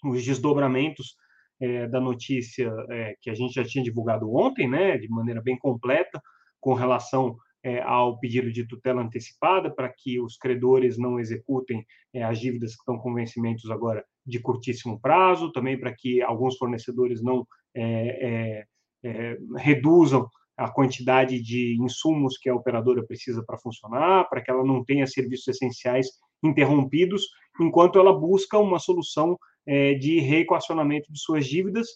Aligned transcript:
Os 0.05 0.23
desdobramentos 0.23 1.17
é, 1.59 1.87
da 1.87 1.99
notícia 1.99 2.71
é, 2.89 3.15
que 3.21 3.29
a 3.29 3.33
gente 3.33 3.53
já 3.53 3.63
tinha 3.63 3.83
divulgado 3.83 4.33
ontem, 4.33 4.67
né, 4.69 4.97
de 4.97 5.09
maneira 5.09 5.41
bem 5.41 5.57
completa, 5.57 6.21
com 6.59 6.73
relação 6.73 7.35
é, 7.63 7.81
ao 7.81 8.19
pedido 8.19 8.51
de 8.51 8.67
tutela 8.67 9.01
antecipada 9.01 9.73
para 9.73 9.89
que 9.89 10.19
os 10.19 10.37
credores 10.37 10.97
não 10.97 11.19
executem 11.19 11.85
as 12.23 12.39
dívidas 12.39 12.71
que 12.71 12.79
estão 12.79 12.97
com 12.97 13.13
vencimentos 13.13 13.69
agora 13.69 14.03
de 14.25 14.39
curtíssimo 14.39 14.99
prazo, 14.99 15.51
também 15.51 15.79
para 15.79 15.93
que 15.93 16.21
alguns 16.21 16.57
fornecedores 16.57 17.21
não 17.21 17.45
reduzam 19.57 20.27
a 20.57 20.69
quantidade 20.71 21.39
de 21.41 21.77
insumos 21.79 22.37
que 22.37 22.49
a 22.49 22.55
operadora 22.55 23.05
precisa 23.05 23.43
para 23.45 23.59
funcionar, 23.59 24.27
para 24.27 24.41
que 24.41 24.49
ela 24.49 24.63
não 24.63 24.83
tenha 24.83 25.05
serviços 25.05 25.47
essenciais 25.49 26.07
interrompidos, 26.43 27.27
enquanto 27.61 27.99
ela 27.99 28.17
busca 28.17 28.57
uma 28.57 28.79
solução 28.79 29.37
é, 29.67 29.93
de 29.93 30.19
reequacionamento 30.19 31.11
de 31.11 31.19
suas 31.19 31.45
dívidas, 31.45 31.87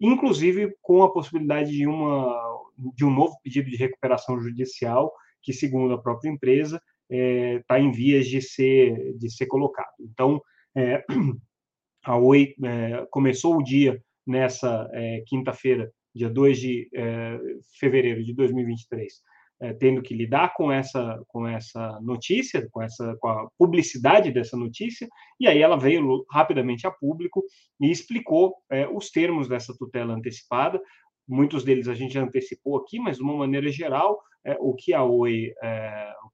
inclusive 0.00 0.74
com 0.82 1.02
a 1.02 1.12
possibilidade 1.12 1.70
de, 1.70 1.86
uma, 1.86 2.62
de 2.94 3.04
um 3.04 3.10
novo 3.10 3.36
pedido 3.42 3.70
de 3.70 3.76
recuperação 3.76 4.38
judicial, 4.40 5.12
que, 5.42 5.52
segundo 5.52 5.94
a 5.94 6.02
própria 6.02 6.28
empresa, 6.28 6.80
está 7.10 7.16
é, 7.16 7.62
tá 7.66 7.80
em 7.80 7.90
vias 7.90 8.26
de 8.26 8.40
ser, 8.42 9.14
de 9.16 9.30
ser 9.30 9.46
colocado. 9.46 9.94
Então, 10.00 10.40
é, 10.76 11.04
a 12.04 12.16
Oi 12.16 12.54
é, 12.62 13.06
começou 13.10 13.56
o 13.56 13.62
dia 13.62 14.02
nessa 14.26 14.88
é, 14.92 15.22
quinta-feira, 15.26 15.90
dia 16.14 16.28
2 16.28 16.58
de 16.58 16.88
é, 16.94 17.38
fevereiro 17.78 18.22
de 18.22 18.34
2023, 18.34 19.12
é, 19.60 19.72
tendo 19.72 20.02
que 20.02 20.14
lidar 20.14 20.52
com 20.54 20.70
essa 20.70 21.22
com 21.28 21.46
essa 21.46 22.00
notícia, 22.00 22.68
com 22.70 22.82
essa 22.82 23.16
com 23.20 23.28
a 23.28 23.48
publicidade 23.58 24.30
dessa 24.30 24.56
notícia, 24.56 25.08
e 25.38 25.46
aí 25.46 25.60
ela 25.60 25.76
veio 25.76 26.24
rapidamente 26.30 26.86
a 26.86 26.90
público 26.90 27.42
e 27.80 27.90
explicou 27.90 28.54
é, 28.70 28.86
os 28.88 29.10
termos 29.10 29.48
dessa 29.48 29.74
tutela 29.76 30.14
antecipada. 30.14 30.80
Muitos 31.26 31.64
deles 31.64 31.88
a 31.88 31.94
gente 31.94 32.14
já 32.14 32.22
antecipou 32.22 32.76
aqui, 32.76 32.98
mas 32.98 33.16
de 33.16 33.22
uma 33.22 33.36
maneira 33.36 33.70
geral, 33.70 34.20
é, 34.44 34.56
o 34.60 34.74
que 34.74 34.92
a 34.92 35.02
Oi 35.02 35.52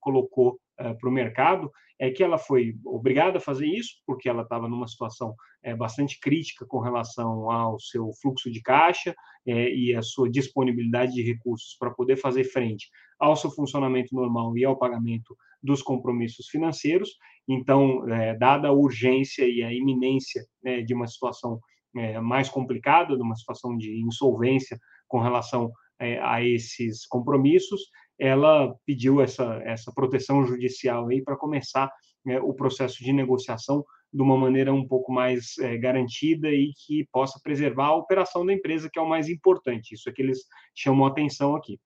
colocou 0.00 0.58
para 0.76 1.08
o 1.08 1.12
mercado 1.12 1.70
é 2.00 2.10
que 2.10 2.24
ela 2.24 2.38
foi 2.38 2.74
obrigada 2.84 3.36
a 3.36 3.40
fazer 3.40 3.66
isso 3.66 3.96
porque 4.06 4.28
ela 4.28 4.42
estava 4.42 4.66
numa 4.66 4.88
situação 4.88 5.34
é, 5.62 5.76
bastante 5.76 6.18
crítica 6.18 6.64
com 6.66 6.80
relação 6.80 7.50
ao 7.50 7.78
seu 7.78 8.10
fluxo 8.22 8.50
de 8.50 8.62
caixa 8.62 9.14
é, 9.46 9.70
e 9.70 9.94
a 9.94 10.00
sua 10.00 10.30
disponibilidade 10.30 11.12
de 11.12 11.22
recursos 11.22 11.76
para 11.78 11.90
poder 11.90 12.16
fazer 12.16 12.44
frente 12.44 12.88
ao 13.20 13.36
seu 13.36 13.50
funcionamento 13.50 14.14
normal 14.14 14.56
e 14.56 14.64
ao 14.64 14.78
pagamento 14.78 15.36
dos 15.62 15.82
compromissos 15.82 16.48
financeiros. 16.48 17.10
Então, 17.46 18.08
é, 18.08 18.34
dada 18.36 18.68
a 18.68 18.72
urgência 18.72 19.46
e 19.46 19.62
a 19.62 19.72
iminência 19.72 20.44
né, 20.62 20.80
de 20.80 20.94
uma 20.94 21.06
situação 21.06 21.60
é, 21.96 22.20
mais 22.20 22.48
complicada, 22.48 23.16
de 23.16 23.22
uma 23.22 23.36
situação 23.36 23.76
de 23.76 24.00
insolvência 24.00 24.78
com 25.06 25.20
relação 25.20 25.70
é, 25.98 26.18
a 26.20 26.42
esses 26.42 27.06
compromissos, 27.06 27.82
ela 28.18 28.74
pediu 28.86 29.20
essa, 29.20 29.60
essa 29.64 29.92
proteção 29.94 30.44
judicial 30.46 31.08
aí 31.08 31.22
para 31.22 31.36
começar 31.36 31.90
é, 32.28 32.40
o 32.40 32.54
processo 32.54 33.02
de 33.02 33.12
negociação 33.12 33.84
de 34.12 34.22
uma 34.22 34.36
maneira 34.36 34.72
um 34.72 34.86
pouco 34.86 35.12
mais 35.12 35.56
é, 35.58 35.76
garantida 35.78 36.48
e 36.50 36.72
que 36.86 37.06
possa 37.12 37.40
preservar 37.42 37.86
a 37.86 37.96
operação 37.96 38.44
da 38.44 38.52
empresa, 38.52 38.90
que 38.92 38.98
é 38.98 39.02
o 39.02 39.08
mais 39.08 39.28
importante. 39.28 39.94
Isso 39.94 40.08
é 40.08 40.12
que 40.12 40.20
eles 40.20 40.40
chamam 40.74 41.06
atenção 41.06 41.54
aqui. 41.54 41.78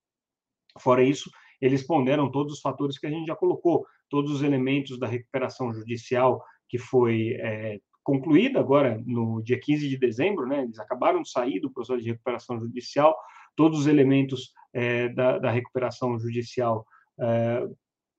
Fora 0.79 1.03
isso, 1.03 1.31
eles 1.61 1.87
ponderam 1.87 2.31
todos 2.31 2.55
os 2.55 2.61
fatores 2.61 2.99
que 2.99 3.07
a 3.07 3.11
gente 3.11 3.27
já 3.27 3.37
colocou, 3.37 3.87
todos 4.09 4.31
os 4.33 4.43
elementos 4.43 4.99
da 4.99 5.07
recuperação 5.07 5.73
judicial 5.73 6.43
que 6.69 6.79
foi 6.79 7.37
é, 7.41 7.79
concluída 8.03 8.61
agora 8.61 9.01
no 9.07 9.43
dia 9.43 9.59
15 9.59 9.89
de 9.89 9.97
dezembro, 9.97 10.47
né? 10.47 10.63
Eles 10.63 10.79
acabaram 10.79 11.23
de 11.23 11.31
sair 11.31 11.61
do 11.61 11.73
processo 11.73 12.03
de 12.03 12.11
recuperação 12.11 12.61
judicial, 12.61 13.17
todos 13.57 13.81
os 13.81 13.87
elementos 13.87 14.53
é, 14.73 15.09
da, 15.09 15.39
da, 15.39 15.51
recuperação 15.51 16.19
judicial 16.19 16.85
é, 17.21 17.67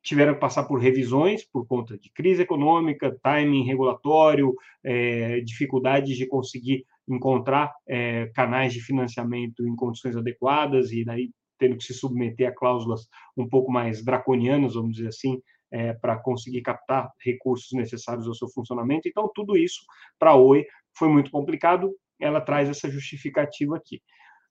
tiveram 0.01 0.33
que 0.33 0.39
passar 0.39 0.63
por 0.63 0.79
revisões 0.79 1.45
por 1.45 1.67
conta 1.67 1.97
de 1.97 2.09
crise 2.11 2.41
econômica, 2.41 3.17
timing 3.22 3.63
regulatório, 3.63 4.55
é, 4.83 5.41
dificuldades 5.41 6.16
de 6.16 6.25
conseguir 6.25 6.85
encontrar 7.07 7.73
é, 7.87 8.27
canais 8.33 8.73
de 8.73 8.81
financiamento 8.81 9.67
em 9.67 9.75
condições 9.75 10.16
adequadas 10.16 10.91
e 10.91 11.03
daí 11.03 11.31
tendo 11.57 11.77
que 11.77 11.83
se 11.83 11.93
submeter 11.93 12.49
a 12.49 12.55
cláusulas 12.55 13.07
um 13.38 13.47
pouco 13.47 13.71
mais 13.71 14.03
draconianas, 14.03 14.75
vamos 14.75 14.95
dizer 14.95 15.09
assim, 15.09 15.41
é, 15.71 15.93
para 15.93 16.17
conseguir 16.17 16.61
captar 16.61 17.09
recursos 17.23 17.71
necessários 17.73 18.27
ao 18.27 18.33
seu 18.33 18.47
funcionamento. 18.49 19.07
Então, 19.07 19.29
tudo 19.33 19.57
isso 19.57 19.81
para 20.19 20.31
a 20.31 20.35
Oi 20.35 20.66
foi 20.97 21.09
muito 21.09 21.31
complicado. 21.31 21.93
Ela 22.19 22.39
traz 22.39 22.69
essa 22.69 22.89
justificativa 22.89 23.75
aqui. 23.75 24.01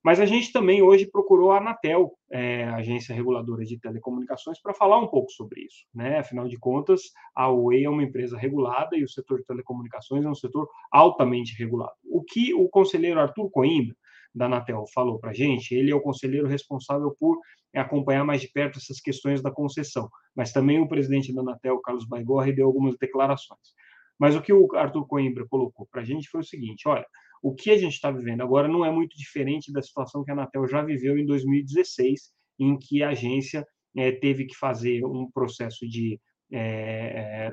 Mas 0.04 0.20
a 0.20 0.26
gente 0.26 0.52
também 0.52 0.82
hoje 0.82 1.10
procurou 1.10 1.50
a 1.50 1.56
Anatel, 1.56 2.12
é, 2.30 2.64
agência 2.64 3.14
reguladora 3.14 3.64
de 3.64 3.80
telecomunicações, 3.80 4.60
para 4.60 4.74
falar 4.74 4.98
um 4.98 5.06
pouco 5.06 5.30
sobre 5.30 5.62
isso. 5.62 5.86
Né? 5.94 6.18
Afinal 6.18 6.46
de 6.46 6.58
contas, 6.58 7.00
a 7.34 7.50
Oi 7.50 7.84
é 7.84 7.88
uma 7.88 8.02
empresa 8.02 8.36
regulada 8.36 8.98
e 8.98 9.02
o 9.02 9.08
setor 9.08 9.38
de 9.38 9.46
telecomunicações 9.46 10.22
é 10.22 10.28
um 10.28 10.34
setor 10.34 10.68
altamente 10.92 11.56
regulado. 11.58 11.94
O 12.04 12.22
que 12.22 12.52
o 12.52 12.68
conselheiro 12.68 13.18
Arthur 13.18 13.48
Coimbra, 13.50 13.96
da 14.34 14.46
Anatel, 14.46 14.84
falou 14.92 15.18
para 15.18 15.30
a 15.30 15.34
gente, 15.34 15.74
ele 15.74 15.90
é 15.90 15.94
o 15.94 16.00
conselheiro 16.00 16.48
responsável 16.48 17.14
por 17.18 17.38
acompanhar 17.74 18.24
mais 18.24 18.40
de 18.40 18.48
perto 18.48 18.78
essas 18.78 19.00
questões 19.00 19.42
da 19.42 19.50
concessão, 19.50 20.08
mas 20.34 20.52
também 20.52 20.80
o 20.80 20.88
presidente 20.88 21.32
da 21.32 21.42
Anatel, 21.42 21.80
Carlos 21.80 22.06
Baigorre, 22.06 22.52
deu 22.52 22.66
algumas 22.66 22.96
declarações. 22.98 23.74
Mas 24.18 24.36
o 24.36 24.42
que 24.42 24.52
o 24.52 24.68
Arthur 24.76 25.06
Coimbra 25.06 25.46
colocou 25.48 25.86
para 25.90 26.02
a 26.02 26.04
gente 26.04 26.28
foi 26.28 26.40
o 26.40 26.44
seguinte: 26.44 26.88
olha, 26.88 27.06
o 27.42 27.54
que 27.54 27.70
a 27.70 27.76
gente 27.76 27.94
está 27.94 28.10
vivendo 28.10 28.42
agora 28.42 28.68
não 28.68 28.84
é 28.84 28.90
muito 28.90 29.16
diferente 29.16 29.72
da 29.72 29.82
situação 29.82 30.24
que 30.24 30.30
a 30.30 30.34
Anatel 30.34 30.66
já 30.66 30.82
viveu 30.82 31.18
em 31.18 31.26
2016, 31.26 32.32
em 32.60 32.78
que 32.78 33.02
a 33.02 33.10
agência 33.10 33.66
é, 33.96 34.12
teve 34.12 34.46
que 34.46 34.56
fazer 34.56 35.04
um 35.04 35.30
processo 35.32 35.86
de 35.88 36.20
é, 36.52 36.58
é, 36.58 37.52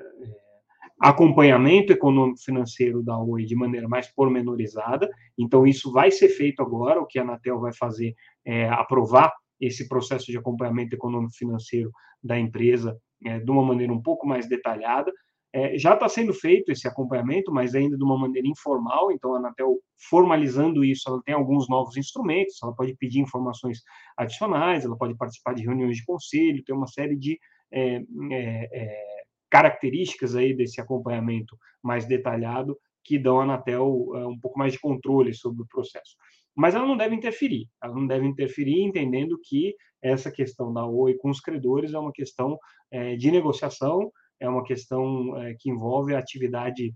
acompanhamento 1.02 1.92
econômico-financeiro 1.92 3.02
da 3.02 3.18
Oi 3.18 3.44
de 3.44 3.56
maneira 3.56 3.88
mais 3.88 4.08
pormenorizada. 4.14 5.10
Então, 5.38 5.66
isso 5.66 5.92
vai 5.92 6.12
ser 6.12 6.30
feito 6.30 6.62
agora. 6.62 7.02
O 7.02 7.08
que 7.08 7.18
a 7.18 7.24
Anatel 7.24 7.60
vai 7.60 7.74
fazer 7.74 8.14
é 8.46 8.70
aprovar 8.70 9.34
esse 9.60 9.88
processo 9.88 10.32
de 10.32 10.38
acompanhamento 10.38 10.96
econômico-financeiro 10.96 11.92
da 12.24 12.40
empresa 12.40 12.96
é, 13.26 13.40
de 13.40 13.50
uma 13.50 13.64
maneira 13.64 13.92
um 13.92 14.02
pouco 14.02 14.28
mais 14.28 14.48
detalhada. 14.48 15.12
É, 15.54 15.78
já 15.78 15.96
está 15.96 16.08
sendo 16.08 16.34
feito 16.34 16.72
esse 16.72 16.88
acompanhamento, 16.88 17.52
mas 17.52 17.74
ainda 17.74 17.98
de 17.98 18.04
uma 18.04 18.18
maneira 18.18 18.48
informal, 18.48 19.12
então 19.12 19.34
a 19.34 19.38
Anatel 19.38 19.80
formalizando 20.10 20.86
isso, 20.86 21.10
ela 21.10 21.22
tem 21.26 21.36
alguns 21.36 21.68
novos 21.68 21.98
instrumentos, 21.98 22.56
ela 22.64 22.74
pode 22.74 22.96
pedir 22.96 23.20
informações 23.20 23.80
adicionais, 24.18 24.86
ela 24.86 24.98
pode 24.98 25.16
participar 25.18 25.54
de 25.54 25.64
reuniões 25.64 25.98
de 25.98 26.06
conselho, 26.06 26.64
tem 26.64 26.76
uma 26.76 26.88
série 26.88 27.18
de 27.18 27.38
é, 27.70 27.96
é, 28.32 28.70
é 28.72 29.21
características 29.52 30.36
aí 30.36 30.56
desse 30.56 30.80
acompanhamento 30.80 31.58
mais 31.84 32.06
detalhado 32.06 32.78
que 33.04 33.20
dão 33.20 33.40
à 33.40 33.44
Anatel 33.44 34.08
é, 34.16 34.26
um 34.26 34.40
pouco 34.40 34.58
mais 34.58 34.74
de 34.74 34.80
controle 34.80 35.34
sobre 35.34 35.64
o 35.64 35.68
processo. 35.68 36.16
Mas 36.56 36.76
ela 36.76 36.88
não 36.88 36.98
deve 36.98 37.16
interferir, 37.16 37.68
ela 37.84 37.94
não 37.94 38.08
deve 38.08 38.26
interferir 38.26 38.82
entendendo 38.82 39.38
que 39.44 39.76
essa 40.02 40.32
questão 40.32 40.74
da 40.74 40.86
Oi 40.86 41.16
com 41.16 41.30
os 41.30 41.40
credores 41.40 41.94
é 41.94 42.00
uma 42.00 42.12
questão 42.12 42.58
é, 42.90 43.16
de 43.16 43.32
negociação, 43.32 44.12
é 44.40 44.50
uma 44.50 44.64
questão 44.64 45.38
é, 45.38 45.56
que 45.60 45.70
envolve 45.70 46.16
a 46.16 46.20
atividade 46.20 46.94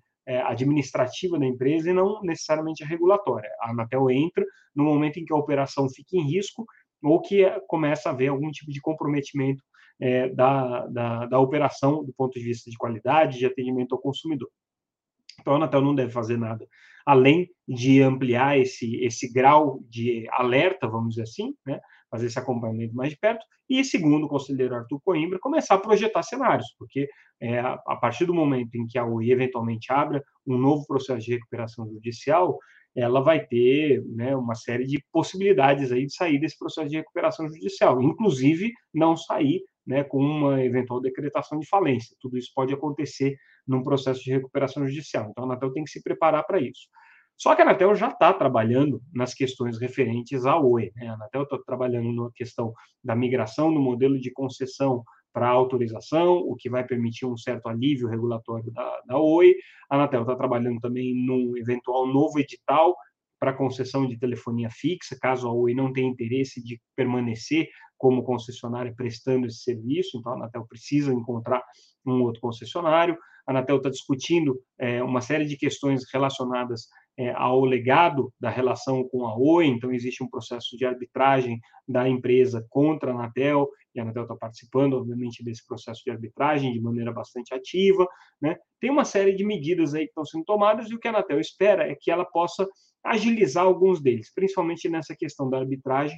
administrativa 0.48 1.38
da 1.38 1.46
empresa 1.46 1.92
e 1.92 1.94
não 1.94 2.20
necessariamente 2.24 2.84
a 2.84 2.88
regulatória. 2.88 3.48
A 3.62 3.70
Anatel 3.70 4.10
entra 4.10 4.44
no 4.76 4.84
momento 4.84 5.20
em 5.20 5.24
que 5.24 5.32
a 5.32 5.38
operação 5.38 5.88
fica 5.88 6.18
em 6.18 6.24
risco 6.24 6.66
ou 7.04 7.22
que 7.22 7.48
começa 7.68 8.10
a 8.10 8.12
haver 8.12 8.30
algum 8.30 8.50
tipo 8.50 8.72
de 8.72 8.82
comprometimento 8.82 9.64
é, 10.00 10.30
da, 10.30 10.88
da, 10.88 11.26
da, 11.26 11.40
operação 11.40 12.04
do 12.04 12.14
ponto 12.14 12.34
de 12.34 12.44
vista 12.44 12.70
de 12.70 12.78
qualidade, 12.78 13.40
de 13.40 13.46
atendimento 13.46 13.94
ao 13.94 14.02
consumidor. 14.02 14.50
Então, 15.40 15.54
a 15.54 15.56
Anatel 15.58 15.82
não 15.82 15.96
deve 15.96 16.12
fazer 16.12 16.38
nada 16.38 16.66
além 17.06 17.50
de 17.68 18.02
ampliar 18.02 18.58
esse, 18.58 18.96
esse 18.98 19.32
grau 19.32 19.80
de 19.88 20.28
alerta, 20.32 20.88
vamos 20.88 21.10
dizer 21.10 21.24
assim, 21.24 21.54
né, 21.66 21.80
fazer 22.10 22.26
esse 22.26 22.40
acompanhamento 22.40 22.96
mais 22.96 23.12
de 23.12 23.18
perto, 23.18 23.46
e 23.70 23.84
segundo 23.84 24.26
o 24.26 24.30
conselheiro 24.30 24.76
Arthur 24.76 25.00
Coimbra, 25.02 25.40
começar 25.40 25.76
a 25.76 25.80
projetar 25.80 26.24
cenários, 26.24 26.74
porque 26.80 27.08
é, 27.40 27.60
a 27.60 27.98
partir 28.00 28.26
do 28.26 28.34
momento 28.34 28.76
em 28.76 28.88
que 28.88 28.98
a 28.98 29.06
UI 29.06 29.32
eventualmente 29.32 29.92
abra 29.92 30.24
um 30.48 30.58
novo 30.58 30.86
processo 30.88 31.26
de 31.26 31.34
recuperação 31.34 31.88
judicial, 31.88 32.58
ela 32.96 33.22
vai 33.22 33.46
ter 33.46 34.02
né, 34.06 34.36
uma 34.36 34.56
série 34.56 34.86
de 34.86 35.04
possibilidades 35.12 35.92
aí 35.92 36.06
de 36.06 36.16
sair 36.16 36.40
desse 36.40 36.58
processo 36.58 36.90
de 36.90 36.96
recuperação 36.96 37.48
judicial, 37.50 38.02
inclusive 38.02 38.72
não 38.94 39.18
sair 39.18 39.62
né, 39.86 40.04
com 40.04 40.18
uma 40.18 40.64
eventual 40.64 41.00
decretação 41.00 41.60
de 41.60 41.68
falência. 41.68 42.16
Tudo 42.20 42.38
isso 42.38 42.52
pode 42.56 42.74
acontecer 42.74 43.38
num 43.68 43.84
processo 43.84 44.24
de 44.24 44.32
recuperação 44.32 44.88
judicial. 44.88 45.30
Então, 45.30 45.44
a 45.44 45.48
Anatel 45.48 45.72
tem 45.72 45.84
que 45.84 45.92
se 45.92 46.02
preparar 46.02 46.46
para 46.46 46.60
isso. 46.60 46.88
Só 47.38 47.54
que 47.54 47.62
a 47.62 47.66
Anatel 47.66 47.94
já 47.96 48.08
está 48.08 48.34
trabalhando 48.34 49.02
nas 49.14 49.34
questões 49.34 49.78
referentes 49.78 50.46
à 50.46 50.58
OE. 50.58 50.92
Né? 50.96 51.08
A 51.08 51.14
Anatel 51.14 51.44
está 51.44 51.58
trabalhando 51.66 52.12
na 52.14 52.32
questão 52.34 52.74
da 53.04 53.16
migração 53.16 53.74
do 53.74 53.80
modelo 53.80 54.20
de 54.20 54.32
concessão 54.32 55.04
para 55.34 55.50
autorização, 55.50 56.38
o 56.38 56.56
que 56.56 56.70
vai 56.70 56.86
permitir 56.86 57.26
um 57.26 57.36
certo 57.36 57.68
alívio 57.68 58.08
regulatório 58.08 58.72
da, 58.72 59.02
da 59.06 59.20
OE. 59.20 59.54
A 59.90 59.96
Anatel 59.96 60.22
está 60.22 60.36
trabalhando 60.36 60.80
também 60.80 61.14
num 61.14 61.58
eventual 61.58 62.08
novo 62.08 62.40
edital 62.40 62.96
para 63.46 63.54
concessão 63.54 64.08
de 64.08 64.18
telefonia 64.18 64.72
fixa, 64.72 65.16
caso 65.22 65.48
a 65.48 65.54
Oi 65.54 65.76
não 65.76 65.94
tenha 65.94 66.10
interesse 66.10 66.64
de 66.64 66.82
permanecer 66.96 67.70
como 67.96 68.24
concessionária 68.24 68.92
prestando 68.98 69.46
esse 69.46 69.60
serviço, 69.60 70.18
então 70.18 70.32
a 70.32 70.36
Anatel 70.36 70.66
precisa 70.68 71.14
encontrar 71.14 71.62
um 72.04 72.24
outro 72.24 72.42
concessionário. 72.42 73.16
A 73.48 73.52
Anatel 73.52 73.78
está 73.78 73.92
discutindo 73.92 74.60
é, 74.80 75.04
uma 75.04 75.22
série 75.22 75.46
de 75.46 75.56
questões 75.58 76.02
relacionadas 76.12 76.88
é, 77.16 77.30
ao 77.34 77.64
legado 77.64 78.34
da 78.40 78.50
relação 78.50 79.08
com 79.08 79.28
a 79.28 79.38
Oi, 79.38 79.68
então 79.68 79.92
existe 79.94 80.24
um 80.24 80.28
processo 80.28 80.76
de 80.76 80.84
arbitragem 80.84 81.60
da 81.88 82.10
empresa 82.10 82.66
contra 82.68 83.12
a 83.12 83.14
Anatel, 83.14 83.70
e 83.94 84.00
a 84.00 84.04
Anatel 84.04 84.24
está 84.24 84.36
participando, 84.36 84.94
obviamente, 84.94 85.44
desse 85.44 85.64
processo 85.68 86.02
de 86.04 86.10
arbitragem 86.10 86.74
de 86.74 86.82
maneira 86.82 87.14
bastante 87.14 87.54
ativa. 87.54 88.08
Né? 88.42 88.58
Tem 88.82 88.90
uma 88.90 89.06
série 89.06 89.36
de 89.36 89.46
medidas 89.46 89.94
aí 89.94 90.06
que 90.06 90.10
estão 90.10 90.26
sendo 90.26 90.46
tomadas, 90.46 90.90
e 90.90 90.96
o 90.96 91.00
que 91.00 91.08
a 91.08 91.12
Anatel 91.12 91.40
espera 91.40 91.88
é 91.88 91.96
que 91.96 92.10
ela 92.10 92.26
possa 92.26 92.68
agilizar 93.06 93.64
alguns 93.64 94.02
deles, 94.02 94.34
principalmente 94.34 94.90
nessa 94.90 95.16
questão 95.16 95.50
da 95.50 95.60
arbitragem, 95.60 96.18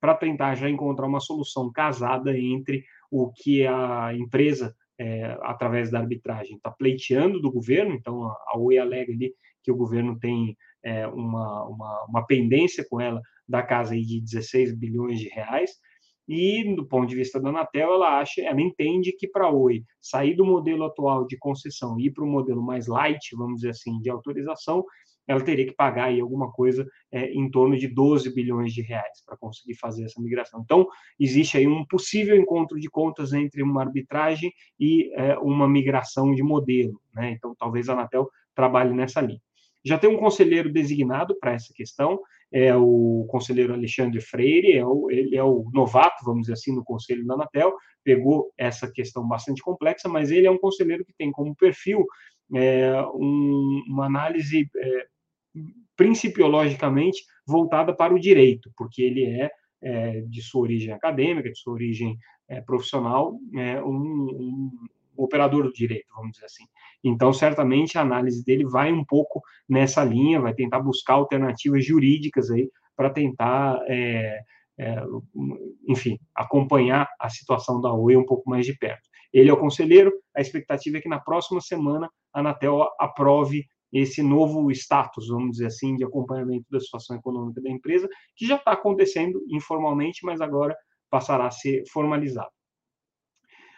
para 0.00 0.14
tentar 0.14 0.54
já 0.54 0.70
encontrar 0.70 1.06
uma 1.06 1.18
solução 1.18 1.72
casada 1.72 2.38
entre 2.38 2.84
o 3.10 3.32
que 3.32 3.66
a 3.66 4.14
empresa, 4.14 4.74
é, 4.96 5.36
através 5.42 5.90
da 5.90 5.98
arbitragem, 5.98 6.56
está 6.56 6.70
pleiteando 6.70 7.40
do 7.40 7.50
governo, 7.50 7.94
então 7.94 8.24
a 8.24 8.56
Oi 8.56 8.78
alega 8.78 9.12
ali 9.12 9.34
que 9.62 9.72
o 9.72 9.76
governo 9.76 10.16
tem 10.18 10.56
é, 10.84 11.06
uma, 11.08 11.64
uma, 11.64 12.04
uma, 12.08 12.26
pendência 12.26 12.86
com 12.88 13.00
ela 13.00 13.20
da 13.48 13.62
casa 13.62 13.94
aí 13.94 14.04
de 14.04 14.20
16 14.20 14.78
bilhões 14.78 15.18
de 15.18 15.28
reais, 15.28 15.72
e 16.28 16.74
do 16.76 16.86
ponto 16.86 17.08
de 17.08 17.16
vista 17.16 17.40
da 17.40 17.48
Anatel, 17.48 17.94
ela 17.94 18.20
acha, 18.20 18.42
ela 18.42 18.60
entende 18.60 19.12
que 19.12 19.26
para 19.26 19.46
a 19.46 19.50
Oi 19.50 19.82
sair 20.00 20.36
do 20.36 20.44
modelo 20.44 20.84
atual 20.84 21.26
de 21.26 21.36
concessão 21.38 21.98
e 21.98 22.06
ir 22.06 22.10
para 22.12 22.22
o 22.22 22.28
modelo 22.28 22.62
mais 22.62 22.86
light, 22.86 23.34
vamos 23.34 23.56
dizer 23.56 23.70
assim, 23.70 23.98
de 24.00 24.10
autorização, 24.10 24.84
ela 25.28 25.42
teria 25.42 25.66
que 25.66 25.74
pagar 25.74 26.06
aí 26.06 26.20
alguma 26.20 26.50
coisa 26.50 26.88
é, 27.12 27.30
em 27.30 27.50
torno 27.50 27.76
de 27.76 27.86
12 27.86 28.34
bilhões 28.34 28.72
de 28.72 28.80
reais 28.80 29.22
para 29.24 29.36
conseguir 29.36 29.74
fazer 29.74 30.04
essa 30.04 30.20
migração. 30.20 30.62
Então, 30.64 30.88
existe 31.20 31.58
aí 31.58 31.68
um 31.68 31.84
possível 31.84 32.34
encontro 32.34 32.80
de 32.80 32.88
contas 32.88 33.34
entre 33.34 33.62
uma 33.62 33.82
arbitragem 33.82 34.50
e 34.80 35.12
é, 35.14 35.38
uma 35.38 35.68
migração 35.68 36.34
de 36.34 36.42
modelo. 36.42 36.98
Né? 37.14 37.32
Então, 37.32 37.54
talvez 37.56 37.90
a 37.90 37.92
Anatel 37.92 38.28
trabalhe 38.54 38.94
nessa 38.94 39.20
linha. 39.20 39.40
Já 39.84 39.98
tem 39.98 40.10
um 40.10 40.16
conselheiro 40.16 40.72
designado 40.72 41.38
para 41.38 41.52
essa 41.52 41.72
questão, 41.72 42.18
é 42.52 42.74
o 42.74 43.26
conselheiro 43.28 43.74
Alexandre 43.74 44.20
Freire, 44.20 44.76
é 44.76 44.84
o, 44.84 45.10
ele 45.10 45.36
é 45.36 45.44
o 45.44 45.70
novato, 45.72 46.24
vamos 46.24 46.42
dizer 46.42 46.54
assim, 46.54 46.74
no 46.74 46.82
conselho 46.82 47.24
da 47.26 47.34
Anatel, 47.34 47.74
pegou 48.02 48.50
essa 48.56 48.90
questão 48.90 49.26
bastante 49.26 49.62
complexa, 49.62 50.08
mas 50.08 50.30
ele 50.30 50.46
é 50.46 50.50
um 50.50 50.58
conselheiro 50.58 51.04
que 51.04 51.14
tem 51.16 51.30
como 51.30 51.54
perfil 51.54 52.04
é, 52.54 53.02
um, 53.14 53.84
uma 53.86 54.06
análise 54.06 54.68
é, 54.76 55.06
principiologicamente 55.96 57.24
voltada 57.46 57.94
para 57.94 58.14
o 58.14 58.20
direito, 58.20 58.70
porque 58.76 59.02
ele 59.02 59.24
é, 59.24 59.50
é 59.82 60.20
de 60.22 60.42
sua 60.42 60.62
origem 60.62 60.92
acadêmica, 60.92 61.50
de 61.50 61.58
sua 61.58 61.72
origem 61.72 62.16
é, 62.48 62.60
profissional, 62.60 63.38
é 63.56 63.82
um, 63.82 63.92
um, 63.92 64.70
operador 65.16 65.64
do 65.64 65.72
direito, 65.72 66.14
vamos 66.14 66.32
dizer 66.32 66.46
assim. 66.46 66.64
Então, 67.02 67.32
certamente 67.32 67.98
a 67.98 68.02
análise 68.02 68.44
dele 68.44 68.64
vai 68.64 68.92
um 68.92 69.04
pouco 69.04 69.42
nessa 69.68 70.04
linha, 70.04 70.40
vai 70.40 70.54
tentar 70.54 70.78
buscar 70.80 71.14
alternativas 71.14 71.84
jurídicas 71.84 72.50
aí 72.50 72.70
para 72.96 73.10
tentar, 73.10 73.80
é, 73.88 74.40
é, 74.78 75.02
enfim, 75.88 76.18
acompanhar 76.34 77.08
a 77.18 77.28
situação 77.28 77.80
da 77.80 77.92
Oi 77.92 78.16
um 78.16 78.24
pouco 78.24 78.48
mais 78.48 78.64
de 78.64 78.76
perto. 78.76 79.08
Ele 79.32 79.50
é 79.50 79.52
o 79.52 79.58
conselheiro, 79.58 80.12
a 80.34 80.40
expectativa 80.40 80.98
é 80.98 81.00
que 81.00 81.08
na 81.08 81.18
próxima 81.18 81.60
semana 81.60 82.08
a 82.32 82.40
Anatel 82.40 82.88
aprove 82.98 83.66
esse 83.92 84.22
novo 84.22 84.70
status, 84.70 85.28
vamos 85.28 85.52
dizer 85.52 85.66
assim, 85.66 85.96
de 85.96 86.04
acompanhamento 86.04 86.66
da 86.70 86.80
situação 86.80 87.16
econômica 87.16 87.60
da 87.60 87.70
empresa, 87.70 88.08
que 88.36 88.46
já 88.46 88.56
está 88.56 88.72
acontecendo 88.72 89.42
informalmente, 89.48 90.24
mas 90.24 90.40
agora 90.40 90.76
passará 91.10 91.46
a 91.46 91.50
ser 91.50 91.84
formalizado. 91.90 92.50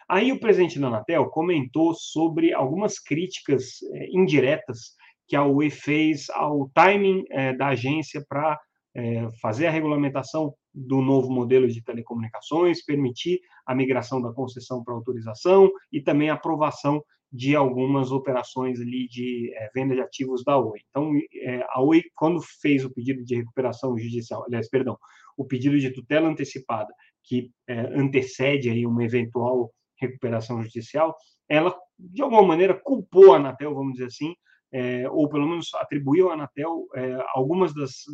Aí 0.08 0.32
o 0.32 0.40
presidente 0.40 0.78
da 0.80 0.88
Anatel 0.88 1.26
comentou 1.26 1.94
sobre 1.94 2.52
algumas 2.52 2.98
críticas 2.98 3.80
é, 3.92 4.08
indiretas 4.10 4.96
que 5.28 5.36
a 5.36 5.44
UE 5.44 5.70
fez 5.70 6.28
ao 6.30 6.68
timing 6.74 7.22
é, 7.30 7.54
da 7.54 7.68
agência 7.68 8.24
para 8.28 8.58
é, 8.92 9.28
fazer 9.40 9.68
a 9.68 9.70
regulamentação 9.70 10.52
do 10.74 11.00
novo 11.00 11.30
modelo 11.30 11.68
de 11.68 11.80
telecomunicações, 11.82 12.84
permitir 12.84 13.40
a 13.64 13.72
migração 13.72 14.20
da 14.20 14.32
concessão 14.32 14.82
para 14.82 14.94
autorização 14.94 15.70
e 15.92 16.00
também 16.00 16.30
a 16.30 16.34
aprovação 16.34 17.00
de 17.32 17.54
algumas 17.54 18.10
operações 18.10 18.80
ali 18.80 19.06
de 19.06 19.52
é, 19.54 19.70
venda 19.74 19.94
de 19.94 20.00
ativos 20.00 20.42
da 20.44 20.58
Oi. 20.58 20.80
Então, 20.90 21.12
é, 21.42 21.64
a 21.68 21.80
Oi, 21.80 22.02
quando 22.14 22.40
fez 22.60 22.84
o 22.84 22.90
pedido 22.92 23.24
de 23.24 23.36
recuperação 23.36 23.96
judicial, 23.96 24.44
aliás, 24.46 24.68
perdão, 24.68 24.98
o 25.36 25.44
pedido 25.44 25.78
de 25.78 25.90
tutela 25.90 26.28
antecipada, 26.28 26.92
que 27.22 27.50
é, 27.68 27.80
antecede 27.94 28.68
aí 28.68 28.84
uma 28.84 29.04
eventual 29.04 29.72
recuperação 30.00 30.62
judicial, 30.62 31.14
ela, 31.48 31.74
de 31.98 32.22
alguma 32.22 32.42
maneira, 32.42 32.74
culpou 32.74 33.32
a 33.32 33.36
Anatel, 33.36 33.74
vamos 33.74 33.94
dizer 33.94 34.06
assim, 34.06 34.34
ou 35.10 35.28
pelo 35.28 35.48
menos 35.48 35.74
atribuiu 35.74 36.30
à 36.30 36.34
Anatel 36.34 36.86
algumas 37.34 37.74
das 37.74 38.04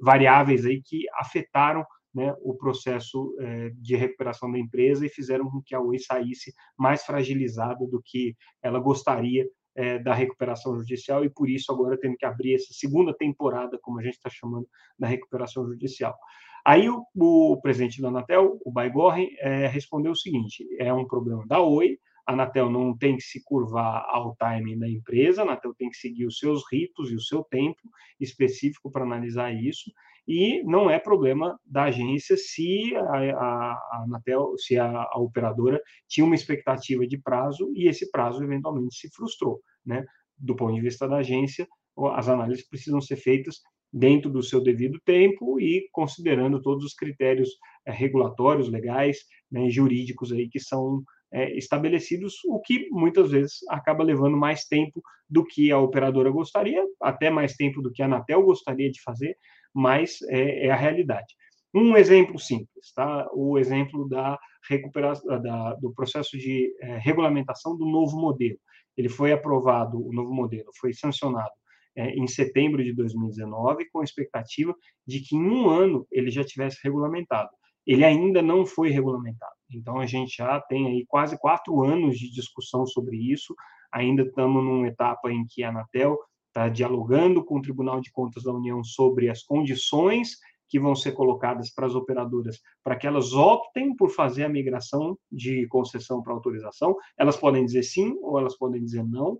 variáveis 0.00 0.64
aí 0.64 0.80
que 0.80 1.06
afetaram 1.14 1.84
né, 2.14 2.34
o 2.42 2.54
processo 2.54 3.34
é, 3.40 3.70
de 3.74 3.96
recuperação 3.96 4.50
da 4.50 4.58
empresa 4.58 5.06
e 5.06 5.08
fizeram 5.08 5.48
com 5.50 5.62
que 5.62 5.74
a 5.74 5.80
Oi 5.80 5.98
saísse 5.98 6.52
mais 6.76 7.04
fragilizada 7.04 7.86
do 7.86 8.02
que 8.04 8.36
ela 8.62 8.80
gostaria 8.80 9.46
é, 9.74 9.98
da 9.98 10.12
recuperação 10.12 10.76
judicial 10.76 11.24
e 11.24 11.30
por 11.30 11.48
isso 11.48 11.72
agora 11.72 11.98
tendo 11.98 12.16
que 12.16 12.26
abrir 12.26 12.54
essa 12.54 12.72
segunda 12.72 13.14
temporada, 13.16 13.78
como 13.80 14.00
a 14.00 14.02
gente 14.02 14.14
está 14.14 14.28
chamando, 14.28 14.66
da 14.98 15.06
recuperação 15.06 15.64
judicial. 15.66 16.16
Aí 16.64 16.88
o, 16.90 17.04
o 17.14 17.60
presidente 17.60 18.02
da 18.02 18.08
Anatel, 18.08 18.58
o 18.64 18.70
Baigorren, 18.70 19.28
é, 19.38 19.66
respondeu 19.66 20.12
o 20.12 20.16
seguinte: 20.16 20.66
é 20.78 20.92
um 20.92 21.06
problema 21.06 21.46
da 21.46 21.60
Oi, 21.60 21.98
a 22.30 22.32
Anatel 22.32 22.70
não 22.70 22.96
tem 22.96 23.16
que 23.16 23.22
se 23.22 23.42
curvar 23.42 24.04
ao 24.08 24.36
timing 24.36 24.78
da 24.78 24.88
empresa, 24.88 25.42
a 25.42 25.44
Anatel 25.44 25.74
tem 25.74 25.90
que 25.90 25.96
seguir 25.96 26.26
os 26.26 26.38
seus 26.38 26.62
ritos 26.70 27.10
e 27.10 27.16
o 27.16 27.20
seu 27.20 27.42
tempo 27.42 27.80
específico 28.20 28.90
para 28.90 29.02
analisar 29.02 29.52
isso, 29.52 29.90
e 30.28 30.62
não 30.62 30.88
é 30.88 30.98
problema 30.98 31.58
da 31.66 31.84
agência 31.84 32.36
se 32.36 32.94
a, 32.94 33.02
a, 33.02 33.72
a 33.72 34.02
Anatel, 34.04 34.54
se 34.58 34.78
a, 34.78 34.86
a, 34.86 35.18
operadora 35.18 35.82
tinha 36.06 36.24
uma 36.24 36.36
expectativa 36.36 37.04
de 37.04 37.18
prazo 37.18 37.72
e 37.74 37.88
esse 37.88 38.08
prazo 38.12 38.44
eventualmente 38.44 38.94
se 38.94 39.10
frustrou, 39.10 39.60
né? 39.84 40.04
Do 40.38 40.54
ponto 40.54 40.74
de 40.74 40.80
vista 40.80 41.08
da 41.08 41.16
agência, 41.16 41.66
as 42.14 42.28
análises 42.28 42.66
precisam 42.66 43.00
ser 43.00 43.16
feitas 43.16 43.56
dentro 43.92 44.30
do 44.30 44.42
seu 44.42 44.62
devido 44.62 45.00
tempo 45.04 45.60
e 45.60 45.88
considerando 45.90 46.62
todos 46.62 46.84
os 46.84 46.94
critérios 46.94 47.50
é, 47.84 47.90
regulatórios, 47.90 48.70
legais, 48.70 49.18
né, 49.50 49.68
jurídicos 49.68 50.30
aí 50.32 50.48
que 50.48 50.60
são 50.60 51.02
é, 51.32 51.56
estabelecidos, 51.56 52.34
o 52.46 52.60
que 52.60 52.88
muitas 52.90 53.30
vezes 53.30 53.58
acaba 53.68 54.02
levando 54.02 54.36
mais 54.36 54.64
tempo 54.64 55.02
do 55.28 55.44
que 55.44 55.70
a 55.70 55.78
operadora 55.78 56.30
gostaria, 56.30 56.84
até 57.00 57.30
mais 57.30 57.54
tempo 57.54 57.80
do 57.80 57.92
que 57.92 58.02
a 58.02 58.06
Anatel 58.06 58.42
gostaria 58.42 58.90
de 58.90 59.00
fazer, 59.02 59.36
mas 59.72 60.20
é, 60.28 60.66
é 60.66 60.70
a 60.70 60.76
realidade. 60.76 61.34
Um 61.72 61.96
exemplo 61.96 62.38
simples, 62.38 62.92
tá? 62.94 63.28
O 63.32 63.56
exemplo 63.56 64.08
da 64.08 64.38
recuperação 64.68 65.40
da, 65.40 65.74
do 65.74 65.92
processo 65.94 66.36
de 66.36 66.74
é, 66.80 66.98
regulamentação 66.98 67.76
do 67.76 67.86
novo 67.86 68.18
modelo. 68.18 68.58
Ele 68.96 69.08
foi 69.08 69.32
aprovado, 69.32 70.04
o 70.04 70.12
novo 70.12 70.34
modelo 70.34 70.70
foi 70.80 70.92
sancionado 70.92 71.52
é, 71.96 72.10
em 72.10 72.26
setembro 72.26 72.82
de 72.82 72.92
2019, 72.92 73.88
com 73.90 74.00
a 74.00 74.04
expectativa 74.04 74.74
de 75.06 75.20
que 75.20 75.36
em 75.36 75.48
um 75.48 75.68
ano 75.68 76.06
ele 76.10 76.30
já 76.30 76.44
tivesse 76.44 76.78
regulamentado. 76.82 77.50
Ele 77.86 78.04
ainda 78.04 78.42
não 78.42 78.64
foi 78.66 78.90
regulamentado. 78.90 79.52
Então 79.72 79.98
a 79.98 80.06
gente 80.06 80.36
já 80.36 80.60
tem 80.60 80.86
aí 80.86 81.04
quase 81.06 81.38
quatro 81.38 81.82
anos 81.82 82.18
de 82.18 82.30
discussão 82.30 82.86
sobre 82.86 83.16
isso. 83.16 83.54
Ainda 83.92 84.22
estamos 84.22 84.62
numa 84.62 84.88
etapa 84.88 85.32
em 85.32 85.44
que 85.48 85.62
a 85.62 85.70
Anatel 85.70 86.18
está 86.48 86.68
dialogando 86.68 87.44
com 87.44 87.58
o 87.58 87.62
Tribunal 87.62 88.00
de 88.00 88.10
Contas 88.10 88.42
da 88.42 88.52
União 88.52 88.82
sobre 88.82 89.28
as 89.28 89.42
condições 89.42 90.36
que 90.68 90.78
vão 90.78 90.94
ser 90.94 91.12
colocadas 91.12 91.72
para 91.74 91.86
as 91.86 91.94
operadoras 91.94 92.60
para 92.84 92.96
que 92.96 93.06
elas 93.06 93.32
optem 93.32 93.94
por 93.94 94.10
fazer 94.10 94.44
a 94.44 94.48
migração 94.48 95.18
de 95.30 95.66
concessão 95.66 96.22
para 96.22 96.32
autorização. 96.32 96.96
Elas 97.18 97.36
podem 97.36 97.64
dizer 97.64 97.82
sim 97.82 98.16
ou 98.22 98.38
elas 98.38 98.56
podem 98.56 98.82
dizer 98.82 99.04
não. 99.04 99.38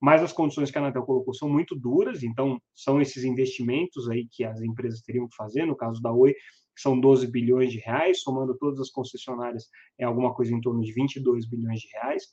mas 0.00 0.20
as 0.20 0.32
condições 0.32 0.68
que 0.68 0.78
a 0.78 0.80
Anatel 0.80 1.04
colocou 1.04 1.32
são 1.32 1.48
muito 1.48 1.76
duras, 1.76 2.24
então 2.24 2.60
são 2.74 3.00
esses 3.00 3.22
investimentos 3.22 4.10
aí 4.10 4.26
que 4.28 4.42
as 4.42 4.60
empresas 4.60 5.00
teriam 5.00 5.28
que 5.28 5.36
fazer, 5.36 5.64
no 5.64 5.76
caso 5.76 6.02
da 6.02 6.12
Oi, 6.12 6.34
são 6.76 6.98
12 6.98 7.26
bilhões 7.26 7.72
de 7.72 7.78
reais, 7.78 8.22
somando 8.22 8.56
todas 8.56 8.80
as 8.80 8.90
concessionárias, 8.90 9.68
é 9.98 10.04
alguma 10.04 10.34
coisa 10.34 10.54
em 10.54 10.60
torno 10.60 10.82
de 10.82 10.92
22 10.92 11.46
bilhões 11.46 11.80
de 11.80 11.88
reais. 11.88 12.24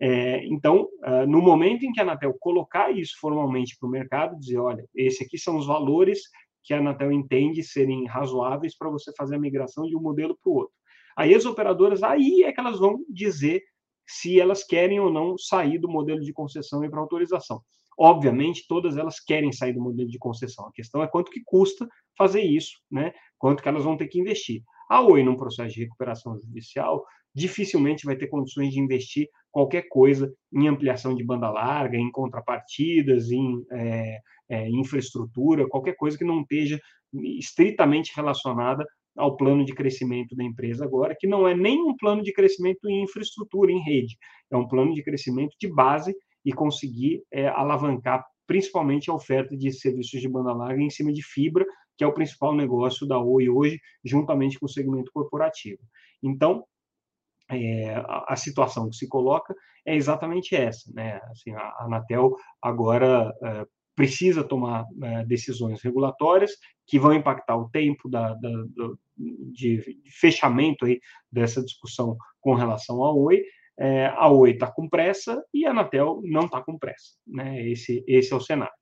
É, 0.00 0.44
então, 0.46 0.88
uh, 1.06 1.26
no 1.26 1.40
momento 1.40 1.84
em 1.84 1.92
que 1.92 2.00
a 2.00 2.02
Anatel 2.02 2.34
colocar 2.40 2.90
isso 2.90 3.16
formalmente 3.20 3.76
para 3.78 3.86
o 3.86 3.90
mercado, 3.90 4.38
dizer, 4.38 4.58
olha, 4.58 4.84
esse 4.94 5.22
aqui 5.24 5.38
são 5.38 5.56
os 5.56 5.66
valores 5.66 6.22
que 6.64 6.74
a 6.74 6.78
Anatel 6.78 7.12
entende 7.12 7.62
serem 7.62 8.06
razoáveis 8.06 8.76
para 8.76 8.90
você 8.90 9.12
fazer 9.16 9.36
a 9.36 9.38
migração 9.38 9.86
de 9.86 9.96
um 9.96 10.00
modelo 10.00 10.36
para 10.42 10.50
o 10.50 10.54
outro. 10.56 10.74
Aí 11.16 11.34
as 11.34 11.44
operadoras, 11.44 12.02
aí 12.02 12.42
é 12.42 12.52
que 12.52 12.58
elas 12.58 12.78
vão 12.78 13.04
dizer 13.08 13.62
se 14.06 14.40
elas 14.40 14.64
querem 14.64 14.98
ou 14.98 15.12
não 15.12 15.38
sair 15.38 15.78
do 15.78 15.88
modelo 15.88 16.20
de 16.20 16.32
concessão 16.32 16.84
e 16.84 16.90
para 16.90 17.00
autorização. 17.00 17.62
Obviamente, 17.96 18.66
todas 18.68 18.96
elas 18.96 19.20
querem 19.20 19.52
sair 19.52 19.72
do 19.72 19.80
modelo 19.80 20.08
de 20.08 20.18
concessão. 20.18 20.66
A 20.66 20.72
questão 20.72 21.02
é 21.02 21.06
quanto 21.06 21.30
que 21.30 21.42
custa 21.44 21.88
fazer 22.18 22.42
isso, 22.42 22.72
né? 22.90 23.12
Quanto 23.44 23.62
que 23.62 23.68
elas 23.68 23.84
vão 23.84 23.94
ter 23.94 24.08
que 24.08 24.18
investir. 24.18 24.62
A 24.88 25.02
Oi, 25.02 25.22
num 25.22 25.36
processo 25.36 25.74
de 25.74 25.80
recuperação 25.82 26.34
judicial, 26.38 27.04
dificilmente 27.34 28.06
vai 28.06 28.16
ter 28.16 28.26
condições 28.28 28.72
de 28.72 28.80
investir 28.80 29.28
qualquer 29.50 29.82
coisa 29.90 30.32
em 30.50 30.66
ampliação 30.66 31.14
de 31.14 31.22
banda 31.22 31.50
larga, 31.50 31.98
em 31.98 32.10
contrapartidas, 32.10 33.30
em 33.30 33.62
é, 33.70 34.18
é, 34.48 34.70
infraestrutura, 34.70 35.68
qualquer 35.68 35.94
coisa 35.94 36.16
que 36.16 36.24
não 36.24 36.40
esteja 36.40 36.80
estritamente 37.38 38.12
relacionada 38.16 38.82
ao 39.14 39.36
plano 39.36 39.62
de 39.62 39.74
crescimento 39.74 40.34
da 40.34 40.42
empresa 40.42 40.82
agora, 40.82 41.14
que 41.14 41.26
não 41.26 41.46
é 41.46 41.54
nem 41.54 41.82
um 41.82 41.94
plano 41.94 42.22
de 42.22 42.32
crescimento 42.32 42.88
em 42.88 43.02
infraestrutura, 43.02 43.70
em 43.70 43.84
rede, 43.84 44.16
é 44.50 44.56
um 44.56 44.66
plano 44.66 44.94
de 44.94 45.02
crescimento 45.02 45.54
de 45.60 45.68
base 45.68 46.16
e 46.42 46.50
conseguir 46.50 47.22
é, 47.30 47.46
alavancar 47.48 48.24
principalmente 48.46 49.10
a 49.10 49.14
oferta 49.14 49.56
de 49.56 49.72
serviços 49.72 50.20
de 50.20 50.28
banda 50.28 50.52
larga 50.52 50.82
em 50.82 50.90
cima 50.90 51.12
de 51.12 51.22
fibra, 51.22 51.64
que 51.96 52.04
é 52.04 52.06
o 52.06 52.14
principal 52.14 52.54
negócio 52.54 53.06
da 53.06 53.18
Oi 53.18 53.48
hoje, 53.48 53.80
juntamente 54.04 54.58
com 54.58 54.66
o 54.66 54.68
segmento 54.68 55.10
corporativo. 55.12 55.80
Então, 56.22 56.64
é, 57.50 57.94
a, 57.94 58.24
a, 58.28 58.36
situação 58.36 58.88
que 58.88 58.96
se 58.96 59.08
coloca 59.08 59.54
é 59.86 59.94
exatamente 59.94 60.56
essa, 60.56 60.90
né? 60.92 61.20
Assim, 61.30 61.52
a, 61.52 61.60
a 61.60 61.84
Anatel 61.84 62.34
agora 62.62 63.32
é, 63.42 63.66
precisa 63.94 64.42
tomar 64.42 64.86
é, 65.02 65.24
decisões 65.24 65.82
regulatórias 65.82 66.52
que 66.86 66.98
vão 66.98 67.12
impactar 67.12 67.56
o 67.56 67.68
tempo 67.70 68.08
da, 68.08 68.34
da, 68.34 68.50
da 68.50 68.90
de 69.16 69.80
fechamento 70.20 70.84
aí 70.84 71.00
dessa 71.30 71.62
discussão 71.62 72.16
com 72.40 72.54
relação 72.54 73.04
à 73.04 73.12
Oi. 73.12 73.42
É, 73.78 74.06
a 74.06 74.28
Oi 74.28 74.52
está 74.52 74.70
com 74.70 74.88
pressa 74.88 75.42
e 75.52 75.66
a 75.66 75.70
Anatel 75.70 76.20
não 76.24 76.46
está 76.46 76.62
com 76.62 76.78
pressa. 76.78 77.16
Né? 77.26 77.68
Esse, 77.68 78.04
esse 78.06 78.32
é 78.32 78.36
o 78.36 78.40
cenário. 78.40 78.74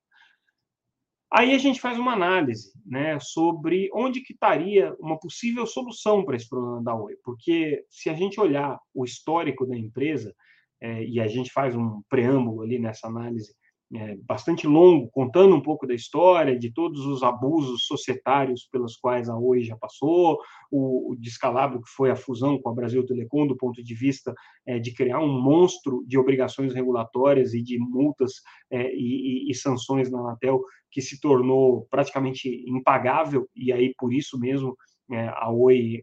Aí 1.34 1.54
a 1.54 1.58
gente 1.58 1.80
faz 1.80 1.98
uma 1.98 2.12
análise 2.12 2.72
né, 2.84 3.18
sobre 3.18 3.88
onde 3.94 4.20
que 4.20 4.34
estaria 4.34 4.94
uma 5.00 5.18
possível 5.18 5.66
solução 5.66 6.22
para 6.24 6.36
esse 6.36 6.46
problema 6.46 6.82
da 6.82 6.94
Oi, 6.94 7.16
porque 7.24 7.82
se 7.88 8.10
a 8.10 8.14
gente 8.14 8.38
olhar 8.38 8.78
o 8.92 9.02
histórico 9.02 9.66
da 9.66 9.74
empresa, 9.74 10.34
é, 10.78 11.02
e 11.04 11.18
a 11.18 11.26
gente 11.26 11.50
faz 11.50 11.74
um 11.74 12.02
preâmbulo 12.08 12.60
ali 12.60 12.78
nessa 12.78 13.06
análise 13.06 13.54
é, 13.94 14.16
bastante 14.16 14.66
longo, 14.66 15.10
contando 15.10 15.54
um 15.54 15.60
pouco 15.60 15.86
da 15.86 15.94
história, 15.94 16.58
de 16.58 16.72
todos 16.72 17.04
os 17.04 17.22
abusos 17.22 17.84
societários 17.86 18.66
pelos 18.70 18.96
quais 18.96 19.28
a 19.28 19.36
Oi 19.36 19.62
já 19.62 19.76
passou, 19.76 20.38
o, 20.70 21.12
o 21.12 21.16
descalabro 21.16 21.82
que 21.82 21.90
foi 21.90 22.10
a 22.10 22.16
fusão 22.16 22.58
com 22.60 22.70
a 22.70 22.74
Brasil 22.74 23.04
Telecom, 23.04 23.46
do 23.46 23.56
ponto 23.56 23.82
de 23.82 23.94
vista 23.94 24.34
é, 24.66 24.78
de 24.78 24.94
criar 24.94 25.20
um 25.20 25.40
monstro 25.40 26.02
de 26.06 26.18
obrigações 26.18 26.74
regulatórias 26.74 27.52
e 27.52 27.62
de 27.62 27.78
multas 27.78 28.32
é, 28.70 28.94
e, 28.94 29.48
e, 29.48 29.50
e 29.50 29.54
sanções 29.54 30.10
na 30.10 30.20
Anatel, 30.20 30.62
que 30.90 31.02
se 31.02 31.20
tornou 31.20 31.86
praticamente 31.90 32.48
impagável, 32.66 33.46
e 33.54 33.72
aí 33.72 33.94
por 33.98 34.12
isso 34.12 34.38
mesmo 34.38 34.76
é, 35.10 35.28
a 35.28 35.50
Oi 35.50 36.02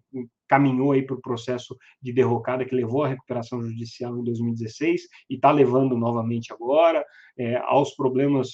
caminhou 0.50 0.92
aí 0.92 1.06
para 1.06 1.16
o 1.16 1.22
processo 1.22 1.78
de 2.02 2.12
derrocada 2.12 2.66
que 2.66 2.76
levou 2.76 3.04
à 3.04 3.08
recuperação 3.08 3.62
judicial 3.62 4.18
em 4.18 4.24
2016 4.24 5.04
e 5.30 5.36
está 5.36 5.52
levando 5.52 5.96
novamente 5.96 6.52
agora 6.52 7.06
é, 7.38 7.56
aos 7.58 7.96
problemas 7.96 8.50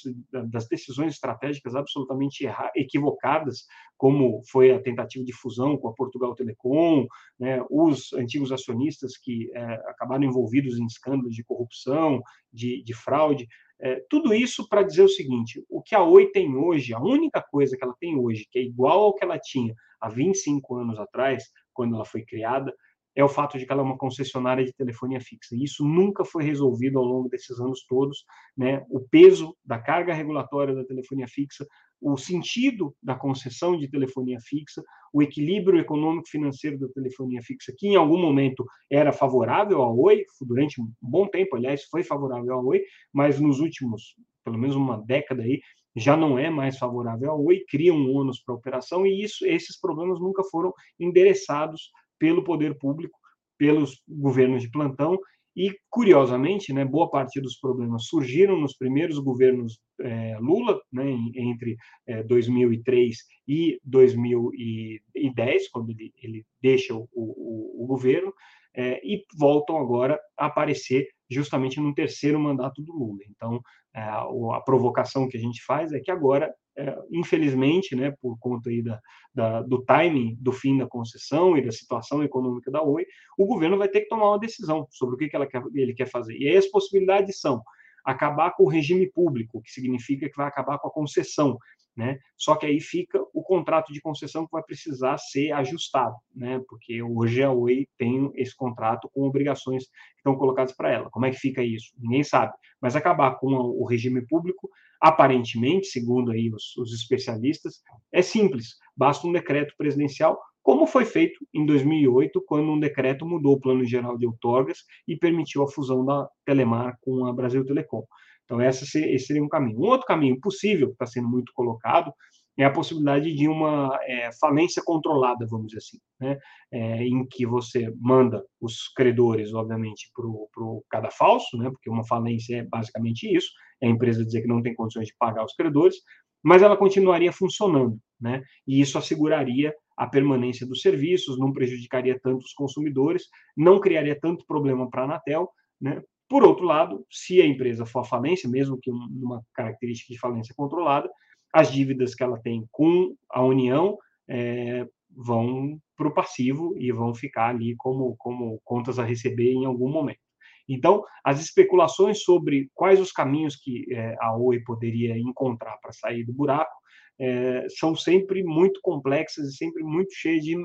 das 0.51 0.67
decisões 0.67 1.13
estratégicas 1.13 1.73
absolutamente 1.75 2.47
equivocadas, 2.75 3.65
como 3.97 4.41
foi 4.51 4.71
a 4.71 4.81
tentativa 4.81 5.23
de 5.23 5.33
fusão 5.33 5.77
com 5.77 5.87
a 5.87 5.93
Portugal 5.93 6.35
Telecom, 6.35 7.07
né, 7.39 7.65
os 7.69 8.13
antigos 8.13 8.51
acionistas 8.51 9.17
que 9.17 9.49
é, 9.55 9.63
acabaram 9.89 10.25
envolvidos 10.25 10.77
em 10.77 10.85
escândalos 10.85 11.33
de 11.33 11.43
corrupção, 11.43 12.21
de, 12.53 12.83
de 12.83 12.93
fraude. 12.93 13.47
É, 13.79 14.01
tudo 14.09 14.33
isso 14.33 14.67
para 14.69 14.83
dizer 14.83 15.03
o 15.03 15.09
seguinte: 15.09 15.63
o 15.69 15.81
que 15.81 15.95
a 15.95 16.03
Oi 16.03 16.27
tem 16.27 16.55
hoje, 16.55 16.93
a 16.93 16.99
única 16.99 17.41
coisa 17.41 17.75
que 17.75 17.83
ela 17.83 17.95
tem 17.99 18.17
hoje, 18.17 18.47
que 18.51 18.59
é 18.59 18.61
igual 18.61 19.01
ao 19.01 19.15
que 19.15 19.23
ela 19.23 19.39
tinha 19.39 19.73
há 19.99 20.09
25 20.09 20.75
anos 20.75 20.99
atrás, 20.99 21.43
quando 21.75 21.93
ela 21.95 22.05
foi 22.05 22.23
criada, 22.25 22.73
é 23.15 23.23
o 23.23 23.29
fato 23.29 23.57
de 23.57 23.65
que 23.65 23.71
ela 23.71 23.81
é 23.81 23.85
uma 23.85 23.97
concessionária 23.97 24.65
de 24.65 24.73
telefonia 24.73 25.21
fixa. 25.21 25.55
E 25.55 25.63
isso 25.63 25.85
nunca 25.85 26.25
foi 26.25 26.43
resolvido 26.43 26.99
ao 26.99 27.05
longo 27.05 27.29
desses 27.29 27.59
anos 27.59 27.85
todos. 27.87 28.25
Né? 28.57 28.85
O 28.89 28.99
peso 28.99 29.55
da 29.63 29.79
carga 29.79 30.13
regulatória 30.13 30.75
da 30.75 30.83
telefonia 30.83 31.27
fixa, 31.27 31.65
o 32.01 32.17
sentido 32.17 32.93
da 33.01 33.15
concessão 33.15 33.77
de 33.77 33.89
telefonia 33.89 34.37
fixa, 34.41 34.83
o 35.13 35.23
equilíbrio 35.23 35.79
econômico-financeiro 35.79 36.77
da 36.77 36.89
telefonia 36.89 37.41
fixa, 37.41 37.73
que 37.77 37.87
em 37.87 37.95
algum 37.95 38.19
momento 38.19 38.65
era 38.91 39.13
favorável 39.13 39.81
à 39.81 39.91
Oi, 39.91 40.25
durante 40.41 40.81
um 40.81 40.91
bom 41.01 41.25
tempo, 41.25 41.55
aliás, 41.55 41.83
foi 41.85 42.03
favorável 42.03 42.53
à 42.53 42.61
Oi, 42.61 42.81
mas 43.13 43.39
nos 43.39 43.59
últimos, 43.61 44.15
pelo 44.43 44.57
menos 44.57 44.75
uma 44.75 45.01
década 45.01 45.41
aí, 45.41 45.61
já 45.95 46.17
não 46.17 46.37
é 46.37 46.49
mais 46.49 46.77
favorável 46.77 47.31
à 47.31 47.35
Oi, 47.35 47.63
cria 47.67 47.93
um 47.93 48.13
ônus 48.13 48.41
para 48.43 48.53
a 48.53 48.57
operação 48.57 49.05
e 49.05 49.23
isso, 49.23 49.45
esses 49.45 49.79
problemas 49.79 50.19
nunca 50.19 50.43
foram 50.43 50.73
endereçados 50.99 51.91
pelo 52.19 52.43
poder 52.43 52.77
público, 52.77 53.17
pelos 53.57 54.01
governos 54.07 54.61
de 54.61 54.69
plantão 54.69 55.17
e 55.55 55.73
curiosamente, 55.89 56.73
né, 56.73 56.83
boa 56.83 57.09
parte 57.09 57.39
dos 57.39 57.55
problemas 57.55 58.07
surgiram 58.07 58.59
nos 58.59 58.75
primeiros 58.75 59.17
governos 59.19 59.79
é, 60.01 60.37
Lula, 60.39 60.81
né, 60.91 61.09
entre 61.33 61.77
é, 62.05 62.21
2003 62.23 63.17
e 63.47 63.79
2010, 63.85 65.69
quando 65.69 65.91
ele, 65.91 66.13
ele 66.21 66.45
deixa 66.61 66.93
o, 66.93 67.07
o, 67.13 67.83
o 67.83 67.87
governo, 67.87 68.33
é, 68.75 68.99
e 69.03 69.23
voltam 69.37 69.77
agora 69.77 70.19
a 70.37 70.47
aparecer 70.47 71.07
justamente 71.29 71.79
no 71.79 71.93
terceiro 71.93 72.39
mandato 72.39 72.81
do 72.81 72.93
Lula. 72.93 73.19
Então, 73.29 73.61
é, 73.95 74.01
a 74.01 74.61
provocação 74.63 75.27
que 75.27 75.37
a 75.37 75.39
gente 75.39 75.63
faz 75.63 75.91
é 75.91 75.99
que 75.99 76.11
agora, 76.11 76.53
é, 76.77 76.97
infelizmente, 77.11 77.95
né, 77.95 78.13
por 78.21 78.37
conta 78.39 78.69
aí 78.69 78.81
da, 78.83 78.99
da, 79.33 79.61
do 79.61 79.83
timing 79.83 80.37
do 80.39 80.51
fim 80.51 80.77
da 80.77 80.87
concessão 80.87 81.57
e 81.57 81.63
da 81.63 81.71
situação 81.71 82.23
econômica 82.23 82.69
da 82.69 82.83
Oi, 82.83 83.05
o 83.37 83.45
governo 83.45 83.77
vai 83.77 83.87
ter 83.87 84.01
que 84.01 84.09
tomar 84.09 84.29
uma 84.29 84.39
decisão 84.39 84.85
sobre 84.91 85.15
o 85.15 85.17
que, 85.17 85.29
que 85.29 85.35
ela 85.35 85.47
quer, 85.47 85.63
ele 85.73 85.93
quer 85.93 86.07
fazer. 86.07 86.37
E 86.37 86.47
aí 86.47 86.57
as 86.57 86.67
possibilidades 86.67 87.39
são 87.39 87.63
acabar 88.05 88.51
com 88.51 88.63
o 88.63 88.69
regime 88.69 89.11
público, 89.11 89.61
que 89.61 89.71
significa 89.71 90.29
que 90.29 90.37
vai 90.37 90.47
acabar 90.47 90.77
com 90.77 90.87
a 90.87 90.91
concessão, 90.91 91.57
né? 91.95 92.19
Só 92.37 92.55
que 92.55 92.65
aí 92.65 92.79
fica 92.79 93.19
o 93.33 93.41
contrato 93.41 93.91
de 93.91 94.01
concessão 94.01 94.45
que 94.45 94.51
vai 94.51 94.61
precisar 94.61 95.17
ser 95.17 95.51
ajustado, 95.53 96.15
né? 96.35 96.61
Porque 96.67 97.01
hoje 97.01 97.41
a 97.41 97.51
Oi 97.51 97.87
tem 97.97 98.29
esse 98.35 98.55
contrato 98.55 99.09
com 99.13 99.23
obrigações 99.23 99.85
que 99.85 100.17
estão 100.17 100.35
colocadas 100.35 100.75
para 100.75 100.91
ela. 100.91 101.09
Como 101.09 101.25
é 101.25 101.31
que 101.31 101.37
fica 101.37 101.63
isso? 101.63 101.91
Ninguém 101.97 102.23
sabe. 102.23 102.53
Mas 102.81 102.95
acabar 102.95 103.39
com 103.39 103.47
o 103.47 103.85
regime 103.85 104.25
público, 104.27 104.69
aparentemente, 105.01 105.87
segundo 105.87 106.31
aí 106.31 106.51
os, 106.53 106.75
os 106.77 106.93
especialistas, 106.93 107.81
é 108.11 108.21
simples. 108.21 108.75
Basta 108.95 109.25
um 109.25 109.31
decreto 109.31 109.73
presidencial, 109.77 110.37
como 110.65 110.87
foi 110.87 111.05
feito 111.05 111.45
em 111.53 111.63
2008, 111.63 112.43
quando 112.47 112.71
um 112.71 112.79
decreto 112.79 113.23
mudou 113.23 113.53
o 113.53 113.59
plano 113.59 113.85
geral 113.85 114.17
de 114.17 114.25
outorgas 114.25 114.79
e 115.07 115.15
permitiu 115.15 115.61
a 115.61 115.67
fusão 115.67 116.03
da 116.03 116.27
Telemar 116.43 116.97
com 117.01 117.27
a 117.27 117.31
Brasil 117.31 117.63
Telecom. 117.63 118.03
Então, 118.43 118.59
esse 118.59 118.83
seria 118.87 119.43
um 119.43 119.47
caminho. 119.47 119.77
Um 119.77 119.83
outro 119.83 120.07
caminho 120.07 120.39
possível, 120.41 120.87
que 120.87 120.93
está 120.93 121.05
sendo 121.05 121.29
muito 121.29 121.53
colocado, 121.53 122.11
é 122.57 122.63
a 122.63 122.71
possibilidade 122.71 123.31
de 123.31 123.47
uma 123.47 123.95
é, 124.07 124.31
falência 124.41 124.81
controlada, 124.83 125.45
vamos 125.47 125.67
dizer 125.67 125.77
assim, 125.77 125.99
né? 126.19 126.39
É, 126.71 127.03
em 127.03 127.27
que 127.27 127.45
você 127.45 127.93
manda 127.99 128.43
os 128.59 128.87
credores, 128.95 129.53
obviamente, 129.53 130.09
para 130.15 130.25
o 130.25 130.83
cadafalso, 130.89 131.59
né? 131.59 131.69
porque 131.69 131.91
uma 131.91 132.07
falência 132.07 132.57
é 132.57 132.63
basicamente 132.63 133.31
isso, 133.31 133.49
é 133.83 133.85
a 133.85 133.89
empresa 133.91 134.25
dizer 134.25 134.41
que 134.41 134.47
não 134.47 134.63
tem 134.63 134.73
condições 134.73 135.05
de 135.09 135.15
pagar 135.19 135.45
os 135.45 135.53
credores, 135.53 135.97
mas 136.43 136.63
ela 136.63 136.75
continuaria 136.75 137.31
funcionando, 137.31 137.99
né? 138.19 138.41
e 138.67 138.81
isso 138.81 138.97
asseguraria 138.97 139.71
a 139.97 140.07
permanência 140.07 140.65
dos 140.65 140.81
serviços, 140.81 141.39
não 141.39 141.53
prejudicaria 141.53 142.19
tanto 142.21 142.43
os 142.43 142.53
consumidores, 142.53 143.23
não 143.55 143.79
criaria 143.79 144.19
tanto 144.19 144.45
problema 144.45 144.89
para 144.89 145.01
a 145.01 145.05
Anatel, 145.05 145.49
né? 145.79 146.01
Por 146.27 146.43
outro 146.43 146.65
lado, 146.65 147.05
se 147.09 147.39
a 147.39 147.45
empresa 147.45 147.85
for 147.85 147.99
à 147.99 148.03
falência, 148.03 148.49
mesmo 148.49 148.79
que 148.81 148.89
uma 148.89 149.43
característica 149.53 150.11
de 150.11 150.19
falência 150.19 150.55
controlada, 150.57 151.07
as 151.53 151.71
dívidas 151.71 152.15
que 152.15 152.23
ela 152.23 152.39
tem 152.39 152.65
com 152.71 153.15
a 153.29 153.43
União 153.43 153.95
é, 154.27 154.87
vão 155.15 155.79
para 155.95 156.07
o 156.07 156.13
passivo 156.13 156.75
e 156.77 156.91
vão 156.91 157.13
ficar 157.13 157.49
ali 157.49 157.75
como, 157.77 158.15
como 158.17 158.59
contas 158.63 158.97
a 158.97 159.05
receber 159.05 159.53
em 159.53 159.65
algum 159.65 159.89
momento. 159.89 160.19
Então, 160.67 161.03
as 161.23 161.39
especulações 161.39 162.23
sobre 162.23 162.69
quais 162.73 162.99
os 162.99 163.11
caminhos 163.11 163.55
que 163.55 163.85
é, 163.93 164.15
a 164.19 164.35
Oi 164.35 164.59
poderia 164.61 165.17
encontrar 165.17 165.77
para 165.77 165.93
sair 165.93 166.23
do 166.23 166.33
buraco 166.33 166.75
é, 167.19 167.67
são 167.69 167.95
sempre 167.95 168.43
muito 168.43 168.79
complexas 168.81 169.47
e 169.47 169.55
sempre 169.55 169.83
muito 169.83 170.13
cheias 170.13 170.43
de, 170.43 170.55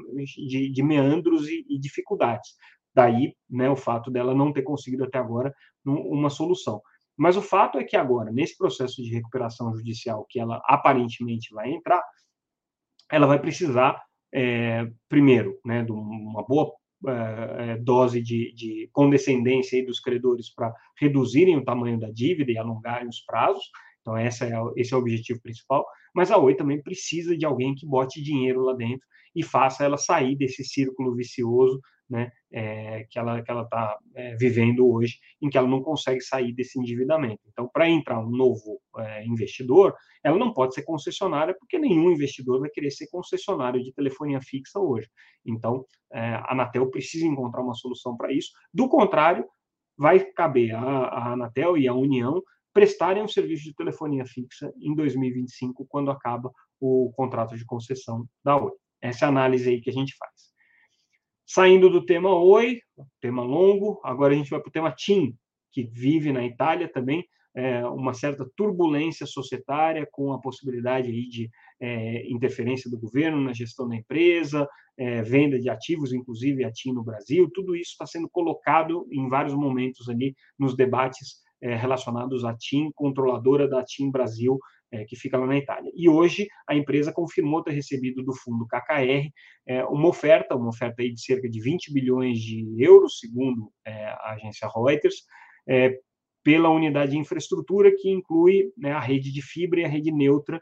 de, 0.48 0.70
de 0.70 0.82
meandros 0.82 1.48
e, 1.48 1.64
e, 1.68 1.78
dificuldades. 1.78 2.54
Daí, 2.94 3.34
né, 3.48 3.70
o 3.70 3.76
fato 3.76 4.10
dela 4.10 4.34
não 4.34 4.52
ter 4.52 4.62
conseguido 4.62 5.04
até 5.04 5.18
agora 5.18 5.54
uma 5.84 6.28
solução. 6.28 6.80
Mas 7.16 7.36
o 7.36 7.42
fato 7.42 7.78
é 7.78 7.84
que 7.84 7.96
agora, 7.96 8.32
nesse 8.32 8.56
processo 8.56 9.02
de 9.02 9.12
recuperação 9.12 9.74
judicial 9.74 10.26
que 10.28 10.40
ela 10.40 10.60
aparentemente 10.64 11.54
vai 11.54 11.70
entrar, 11.70 12.02
ela 13.10 13.26
vai 13.26 13.38
precisar, 13.38 14.02
é, 14.32 14.90
primeiro, 15.08 15.58
né, 15.64 15.84
de 15.84 15.92
uma 15.92 16.44
boa 16.44 16.72
é, 17.08 17.76
dose 17.78 18.20
de, 18.20 18.52
de 18.54 18.88
condescendência 18.92 19.84
dos 19.84 20.00
credores 20.00 20.52
para 20.52 20.74
reduzirem 20.98 21.56
o 21.56 21.64
tamanho 21.64 21.98
da 21.98 22.10
dívida 22.10 22.52
e 22.52 22.58
alongarem 22.58 23.08
os 23.08 23.20
prazos. 23.20 23.64
Então, 24.00 24.16
essa 24.16 24.46
é, 24.46 24.52
esse 24.76 24.92
é 24.92 24.96
o 24.96 25.00
objetivo 25.00 25.40
principal. 25.42 25.86
Mas 26.14 26.30
a 26.30 26.38
Oi 26.38 26.54
também 26.54 26.82
precisa 26.82 27.36
de 27.36 27.44
alguém 27.44 27.74
que 27.74 27.86
bote 27.86 28.22
dinheiro 28.22 28.62
lá 28.62 28.74
dentro 28.74 29.06
e 29.34 29.42
faça 29.42 29.84
ela 29.84 29.96
sair 29.96 30.36
desse 30.36 30.64
círculo 30.64 31.14
vicioso 31.14 31.80
né, 32.10 32.30
é, 32.52 33.06
que 33.08 33.18
ela 33.18 33.40
que 33.40 33.50
ela 33.50 33.62
está 33.62 33.96
é, 34.16 34.34
vivendo 34.34 34.86
hoje, 34.90 35.16
em 35.40 35.48
que 35.48 35.56
ela 35.56 35.68
não 35.68 35.80
consegue 35.80 36.20
sair 36.20 36.52
desse 36.52 36.78
endividamento. 36.78 37.40
Então, 37.46 37.70
para 37.72 37.88
entrar 37.88 38.18
um 38.18 38.28
novo 38.28 38.80
é, 38.98 39.24
investidor, 39.24 39.94
ela 40.24 40.36
não 40.36 40.52
pode 40.52 40.74
ser 40.74 40.82
concessionária, 40.82 41.54
porque 41.58 41.78
nenhum 41.78 42.10
investidor 42.10 42.58
vai 42.58 42.68
querer 42.68 42.90
ser 42.90 43.06
concessionário 43.08 43.80
de 43.80 43.92
telefonia 43.92 44.40
fixa 44.42 44.80
hoje. 44.80 45.08
Então, 45.46 45.84
é, 46.12 46.20
a 46.20 46.52
Anatel 46.52 46.90
precisa 46.90 47.24
encontrar 47.24 47.62
uma 47.62 47.74
solução 47.74 48.16
para 48.16 48.32
isso. 48.32 48.50
Do 48.74 48.88
contrário, 48.88 49.46
vai 49.96 50.18
caber 50.18 50.74
a 50.74 51.32
Anatel 51.32 51.78
e 51.78 51.86
a 51.86 51.94
União 51.94 52.42
prestarem 52.80 53.22
um 53.22 53.28
serviço 53.28 53.64
de 53.64 53.74
telefonia 53.74 54.24
fixa 54.24 54.72
em 54.80 54.94
2025, 54.94 55.84
quando 55.86 56.10
acaba 56.10 56.50
o 56.80 57.12
contrato 57.14 57.54
de 57.54 57.66
concessão 57.66 58.24
da 58.42 58.56
Oi. 58.56 58.72
Essa 59.02 59.26
é 59.26 59.26
a 59.26 59.28
análise 59.28 59.68
aí 59.68 59.82
que 59.82 59.90
a 59.90 59.92
gente 59.92 60.16
faz. 60.16 60.32
Saindo 61.46 61.90
do 61.90 62.06
tema 62.06 62.34
Oi, 62.34 62.80
tema 63.20 63.42
longo, 63.42 64.00
agora 64.02 64.32
a 64.32 64.36
gente 64.36 64.48
vai 64.48 64.60
para 64.60 64.70
o 64.70 64.72
tema 64.72 64.90
TIM, 64.90 65.36
que 65.70 65.84
vive 65.92 66.32
na 66.32 66.42
Itália 66.42 66.90
também 66.90 67.22
é, 67.54 67.84
uma 67.84 68.14
certa 68.14 68.50
turbulência 68.56 69.26
societária 69.26 70.08
com 70.10 70.32
a 70.32 70.40
possibilidade 70.40 71.10
aí 71.10 71.28
de 71.28 71.50
é, 71.78 72.26
interferência 72.30 72.90
do 72.90 72.98
governo 72.98 73.42
na 73.42 73.52
gestão 73.52 73.86
da 73.86 73.96
empresa, 73.96 74.66
é, 74.96 75.20
venda 75.20 75.60
de 75.60 75.68
ativos, 75.68 76.14
inclusive 76.14 76.64
a 76.64 76.72
TIM 76.72 76.94
no 76.94 77.04
Brasil, 77.04 77.50
tudo 77.52 77.76
isso 77.76 77.90
está 77.90 78.06
sendo 78.06 78.28
colocado 78.30 79.06
em 79.12 79.28
vários 79.28 79.54
momentos 79.54 80.08
ali 80.08 80.34
nos 80.58 80.74
debates 80.74 81.42
é, 81.62 81.74
relacionados 81.74 82.44
à 82.44 82.56
TIM, 82.56 82.90
controladora 82.94 83.68
da 83.68 83.84
TIM 83.84 84.10
Brasil, 84.10 84.58
é, 84.92 85.04
que 85.04 85.14
fica 85.14 85.38
lá 85.38 85.46
na 85.46 85.56
Itália. 85.56 85.92
E 85.94 86.08
hoje 86.08 86.48
a 86.68 86.74
empresa 86.74 87.12
confirmou 87.12 87.62
ter 87.62 87.72
recebido 87.72 88.24
do 88.24 88.34
fundo 88.34 88.66
KKR 88.66 89.30
é, 89.66 89.84
uma 89.84 90.08
oferta, 90.08 90.56
uma 90.56 90.68
oferta 90.68 91.02
aí 91.02 91.12
de 91.12 91.20
cerca 91.22 91.48
de 91.48 91.60
20 91.60 91.92
bilhões 91.92 92.38
de 92.40 92.66
euros, 92.78 93.18
segundo 93.18 93.70
a 93.86 94.32
agência 94.32 94.68
Reuters, 94.74 95.22
pela 96.42 96.70
unidade 96.70 97.12
de 97.12 97.18
infraestrutura 97.18 97.92
que 97.94 98.10
inclui 98.10 98.72
né, 98.76 98.92
a 98.92 99.00
rede 99.00 99.32
de 99.32 99.42
fibra 99.42 99.80
e 99.80 99.84
a 99.84 99.88
rede 99.88 100.10
neutra, 100.10 100.60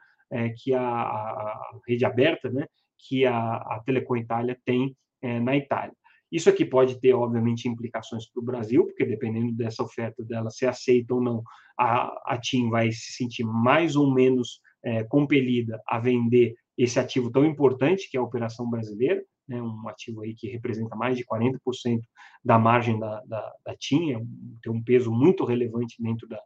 que 0.62 0.74
a, 0.74 0.82
a, 0.82 1.70
rede 1.86 2.04
aberta, 2.04 2.50
né, 2.50 2.66
que 2.98 3.24
a, 3.24 3.56
a 3.56 3.82
Telecom 3.86 4.16
Itália 4.16 4.58
tem 4.64 4.94
na 5.22 5.56
Itália. 5.56 5.94
Isso 6.30 6.48
aqui 6.48 6.64
pode 6.64 7.00
ter, 7.00 7.14
obviamente, 7.14 7.68
implicações 7.68 8.30
para 8.30 8.40
o 8.40 8.44
Brasil, 8.44 8.84
porque 8.84 9.04
dependendo 9.04 9.52
dessa 9.52 9.82
oferta 9.82 10.22
dela 10.24 10.50
ser 10.50 10.66
aceita 10.66 11.14
ou 11.14 11.22
não, 11.22 11.42
a, 11.78 12.34
a 12.34 12.38
TIM 12.38 12.68
vai 12.68 12.90
se 12.92 13.12
sentir 13.12 13.44
mais 13.44 13.96
ou 13.96 14.12
menos 14.12 14.60
é, 14.84 15.04
compelida 15.04 15.80
a 15.86 15.98
vender 15.98 16.54
esse 16.76 16.98
ativo 17.00 17.30
tão 17.30 17.44
importante 17.44 18.08
que 18.10 18.16
é 18.16 18.20
a 18.20 18.22
operação 18.22 18.68
brasileira, 18.68 19.22
né, 19.48 19.60
um 19.60 19.88
ativo 19.88 20.22
aí 20.22 20.34
que 20.34 20.48
representa 20.48 20.94
mais 20.94 21.16
de 21.16 21.24
40% 21.24 22.00
da 22.44 22.58
margem 22.58 22.98
da, 22.98 23.20
da, 23.24 23.52
da 23.64 23.76
TIM, 23.76 24.12
é 24.12 24.20
tem 24.62 24.72
um 24.72 24.82
peso 24.82 25.10
muito 25.10 25.44
relevante 25.44 26.00
dentro 26.00 26.28
da, 26.28 26.40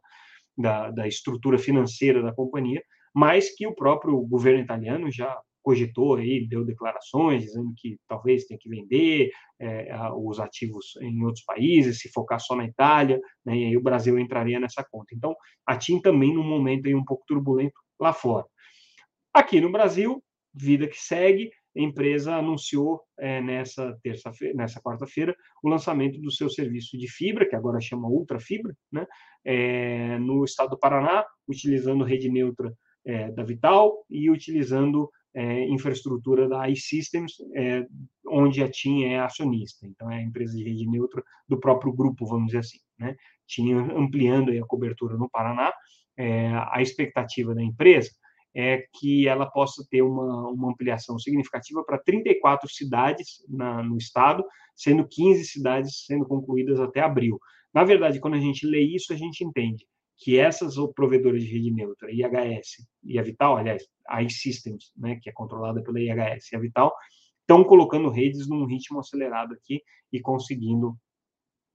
da, 0.57 0.91
da 0.91 1.07
estrutura 1.07 1.57
financeira 1.57 2.23
da 2.23 2.33
companhia, 2.33 2.81
mas 3.13 3.53
que 3.55 3.67
o 3.67 3.75
próprio 3.75 4.19
governo 4.21 4.63
italiano 4.63 5.11
já 5.11 5.37
cogitou 5.63 6.15
aí, 6.15 6.45
deu 6.47 6.63
declarações 6.65 7.43
dizendo 7.43 7.73
que 7.77 7.97
talvez 8.07 8.45
tenha 8.45 8.59
que 8.59 8.69
vender 8.69 9.31
é, 9.59 9.89
os 10.15 10.39
ativos 10.39 10.95
em 11.01 11.23
outros 11.23 11.43
países, 11.43 11.99
se 11.99 12.11
focar 12.11 12.39
só 12.39 12.55
na 12.55 12.65
Itália, 12.65 13.19
né, 13.45 13.57
e 13.57 13.65
aí 13.65 13.77
o 13.77 13.81
Brasil 13.81 14.19
entraria 14.19 14.59
nessa 14.59 14.83
conta. 14.83 15.15
Então, 15.15 15.35
a 15.65 15.77
TIM 15.77 16.01
também 16.01 16.33
num 16.33 16.43
momento 16.43 16.87
aí 16.87 16.93
um 16.93 17.05
pouco 17.05 17.23
turbulento 17.25 17.79
lá 17.99 18.13
fora. 18.13 18.45
Aqui 19.33 19.59
no 19.61 19.71
Brasil, 19.71 20.21
vida 20.53 20.87
que 20.87 20.99
segue, 20.99 21.49
a 21.75 21.81
empresa 21.81 22.35
anunciou 22.35 23.01
é, 23.17 23.41
nessa 23.41 23.97
terça-feira, 24.03 24.53
nessa 24.53 24.79
quarta-feira, 24.79 25.35
o 25.63 25.69
lançamento 25.69 26.21
do 26.21 26.31
seu 26.31 26.49
serviço 26.49 26.97
de 26.97 27.07
fibra, 27.09 27.47
que 27.47 27.55
agora 27.55 27.81
chama 27.81 28.07
Ultra 28.07 28.39
Fibra, 28.39 28.75
né, 28.91 29.07
é, 29.45 30.19
no 30.19 30.43
estado 30.43 30.71
do 30.71 30.79
Paraná, 30.79 31.25
utilizando 31.47 32.03
rede 32.03 32.29
neutra 32.29 32.71
é, 33.05 33.31
da 33.31 33.43
Vital 33.43 34.05
e 34.09 34.29
utilizando 34.29 35.09
é, 35.35 35.67
infraestrutura 35.67 36.47
da 36.47 36.69
iSystems, 36.69 37.33
é, 37.55 37.85
onde 38.27 38.63
a 38.63 38.69
TIM 38.69 39.05
é 39.05 39.19
acionista. 39.19 39.85
Então, 39.85 40.11
é 40.11 40.17
a 40.17 40.21
empresa 40.21 40.55
de 40.55 40.63
rede 40.63 40.87
neutra 40.87 41.23
do 41.47 41.59
próprio 41.59 41.91
grupo, 41.91 42.25
vamos 42.25 42.47
dizer 42.47 42.59
assim. 42.59 42.77
Né? 42.99 43.15
TIM 43.47 43.73
ampliando 43.73 44.51
a 44.51 44.67
cobertura 44.67 45.17
no 45.17 45.29
Paraná. 45.29 45.73
É, 46.15 46.49
a 46.71 46.81
expectativa 46.81 47.55
da 47.55 47.63
empresa 47.63 48.11
é 48.55 48.85
que 48.99 49.27
ela 49.27 49.47
possa 49.47 49.83
ter 49.89 50.03
uma, 50.03 50.49
uma 50.49 50.69
ampliação 50.69 51.17
significativa 51.17 51.83
para 51.83 51.97
34 51.97 52.69
cidades 52.69 53.43
na, 53.49 53.81
no 53.81 53.97
estado, 53.97 54.45
sendo 54.75 55.07
15 55.07 55.45
cidades 55.45 56.05
sendo 56.05 56.25
concluídas 56.25 56.79
até 56.79 57.01
abril. 57.01 57.39
Na 57.73 57.83
verdade, 57.83 58.19
quando 58.19 58.35
a 58.35 58.39
gente 58.39 58.67
lê 58.67 58.81
isso, 58.81 59.11
a 59.11 59.15
gente 59.15 59.43
entende 59.43 59.83
que 60.17 60.37
essas 60.37 60.75
provedoras 60.95 61.41
de 61.41 61.49
rede 61.49 61.71
neutra, 61.71 62.11
IHS 62.11 62.85
e 63.03 63.19
a 63.19 63.23
Vital, 63.23 63.57
aliás, 63.57 63.83
a 64.07 64.21
iSystems, 64.21 64.91
né, 64.95 65.19
que 65.21 65.29
é 65.29 65.33
controlada 65.33 65.81
pela 65.81 65.99
IHS 65.99 66.51
e 66.51 66.55
a 66.55 66.59
Vital, 66.59 66.93
estão 67.41 67.63
colocando 67.63 68.09
redes 68.09 68.47
num 68.47 68.65
ritmo 68.65 68.99
acelerado 68.99 69.53
aqui 69.53 69.81
e 70.11 70.21
conseguindo 70.21 70.95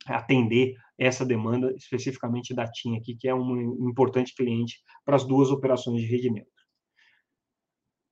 atender 0.06 0.74
essa 0.96 1.24
demanda 1.24 1.72
especificamente 1.76 2.54
da 2.54 2.66
TIM 2.70 2.96
aqui, 2.96 3.14
que 3.14 3.28
é 3.28 3.34
um 3.34 3.88
importante 3.88 4.34
cliente 4.34 4.78
para 5.04 5.16
as 5.16 5.24
duas 5.24 5.50
operações 5.50 6.00
de 6.00 6.06
rede 6.06 6.30
neutra. 6.30 6.58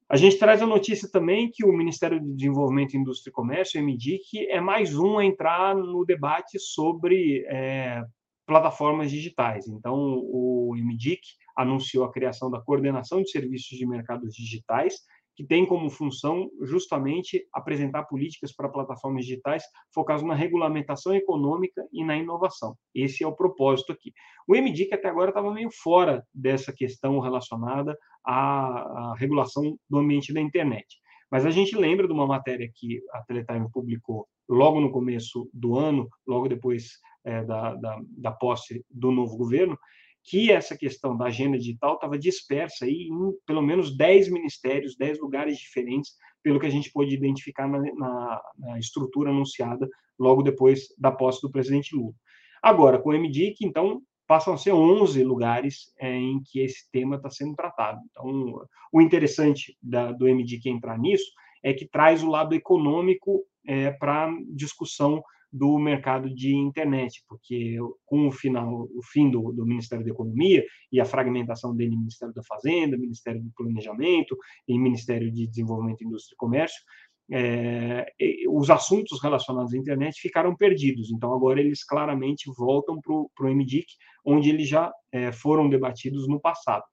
A 0.08 0.16
gente 0.16 0.38
traz 0.38 0.62
a 0.62 0.66
notícia 0.66 1.10
também 1.10 1.50
que 1.52 1.64
o 1.64 1.72
Ministério 1.72 2.20
do 2.20 2.32
Desenvolvimento, 2.32 2.96
Indústria 2.96 3.30
e 3.30 3.34
Comércio, 3.34 3.82
MDIC, 3.82 4.46
é 4.48 4.60
mais 4.60 4.96
um 4.96 5.18
a 5.18 5.24
entrar 5.24 5.74
no 5.74 6.04
debate 6.04 6.60
sobre 6.60 7.44
é, 7.48 8.04
plataformas 8.46 9.10
digitais. 9.10 9.66
Então, 9.66 9.94
o 9.96 10.74
MDIC 10.76 11.20
anunciou 11.56 12.04
a 12.04 12.12
criação 12.12 12.50
da 12.50 12.60
Coordenação 12.60 13.22
de 13.22 13.30
Serviços 13.30 13.76
de 13.76 13.86
Mercados 13.86 14.32
Digitais, 14.34 14.94
que 15.34 15.44
tem 15.44 15.66
como 15.66 15.90
função 15.90 16.48
justamente 16.62 17.46
apresentar 17.52 18.04
políticas 18.04 18.54
para 18.54 18.70
plataformas 18.70 19.26
digitais 19.26 19.62
focadas 19.92 20.22
na 20.22 20.34
regulamentação 20.34 21.14
econômica 21.14 21.86
e 21.92 22.02
na 22.02 22.16
inovação. 22.16 22.74
Esse 22.94 23.22
é 23.22 23.26
o 23.26 23.36
propósito 23.36 23.92
aqui. 23.92 24.12
O 24.48 24.54
MDIC 24.54 24.94
até 24.94 25.08
agora 25.08 25.30
estava 25.30 25.52
meio 25.52 25.68
fora 25.70 26.24
dessa 26.32 26.72
questão 26.72 27.18
relacionada 27.20 27.94
à, 28.24 29.10
à 29.10 29.14
regulação 29.18 29.76
do 29.90 29.98
ambiente 29.98 30.32
da 30.32 30.40
internet. 30.40 30.86
Mas 31.30 31.44
a 31.44 31.50
gente 31.50 31.76
lembra 31.76 32.06
de 32.06 32.12
uma 32.14 32.26
matéria 32.26 32.70
que 32.74 33.00
a 33.12 33.20
Teletime 33.22 33.70
publicou 33.70 34.26
logo 34.48 34.80
no 34.80 34.90
começo 34.90 35.50
do 35.52 35.76
ano, 35.76 36.08
logo 36.26 36.48
depois 36.48 36.92
é, 37.26 37.44
da, 37.44 37.74
da, 37.74 38.00
da 38.16 38.30
posse 38.30 38.84
do 38.90 39.10
novo 39.10 39.36
governo, 39.36 39.76
que 40.22 40.50
essa 40.50 40.76
questão 40.76 41.16
da 41.16 41.26
agenda 41.26 41.58
digital 41.58 41.94
estava 41.94 42.18
dispersa 42.18 42.84
aí 42.84 43.08
em 43.10 43.32
pelo 43.46 43.62
menos 43.62 43.96
10 43.96 44.28
ministérios, 44.30 44.96
10 44.96 45.20
lugares 45.20 45.58
diferentes, 45.58 46.12
pelo 46.42 46.58
que 46.58 46.66
a 46.66 46.70
gente 46.70 46.90
pôde 46.92 47.14
identificar 47.14 47.68
na, 47.68 47.78
na, 47.78 48.42
na, 48.58 48.78
estrutura 48.78 49.30
anunciada 49.30 49.88
logo 50.18 50.42
depois 50.42 50.88
da 50.98 51.12
posse 51.12 51.40
do 51.42 51.50
presidente 51.50 51.94
Lula. 51.94 52.14
Agora, 52.62 52.98
com 52.98 53.10
o 53.10 53.12
MDIC, 53.12 53.64
então, 53.64 54.02
passam 54.26 54.54
a 54.54 54.58
ser 54.58 54.72
11 54.72 55.22
lugares 55.22 55.92
é, 56.00 56.12
em 56.12 56.40
que 56.42 56.60
esse 56.60 56.90
tema 56.90 57.16
está 57.16 57.30
sendo 57.30 57.54
tratado. 57.54 58.00
Então, 58.10 58.66
o 58.92 59.00
interessante 59.00 59.76
da, 59.80 60.10
do 60.10 60.26
MDIC 60.26 60.68
entrar 60.68 60.98
nisso 60.98 61.30
é 61.62 61.72
que 61.72 61.86
traz 61.86 62.22
o 62.22 62.30
lado 62.30 62.54
econômico 62.54 63.44
é, 63.64 63.92
para 63.92 64.32
discussão 64.48 65.22
do 65.56 65.78
mercado 65.78 66.32
de 66.32 66.54
internet, 66.54 67.24
porque 67.28 67.76
com 68.04 68.28
o 68.28 68.32
final, 68.32 68.88
o 68.94 69.02
fim 69.04 69.30
do, 69.30 69.52
do, 69.52 69.64
Ministério 69.64 70.04
da 70.04 70.10
Economia 70.10 70.64
e 70.92 71.00
a 71.00 71.04
fragmentação 71.04 71.74
dele 71.74 71.96
Ministério 71.96 72.34
da 72.34 72.42
Fazenda, 72.42 72.98
Ministério 72.98 73.42
do 73.42 73.50
Planejamento 73.56 74.36
e 74.68 74.78
Ministério 74.78 75.32
de 75.32 75.46
Desenvolvimento, 75.46 76.04
Indústria 76.04 76.34
e 76.34 76.36
Comércio, 76.36 76.82
é, 77.30 78.06
os 78.48 78.70
assuntos 78.70 79.20
relacionados 79.22 79.74
à 79.74 79.76
internet 79.76 80.20
ficaram 80.20 80.54
perdidos. 80.54 81.10
Então, 81.10 81.32
agora 81.34 81.60
eles 81.60 81.84
claramente 81.84 82.50
voltam 82.56 83.00
para 83.00 83.46
o 83.46 83.54
MDIC, 83.54 83.86
onde 84.24 84.50
eles 84.50 84.68
já 84.68 84.92
é, 85.12 85.32
foram 85.32 85.68
debatidos 85.68 86.28
no 86.28 86.40
passado. 86.40 86.84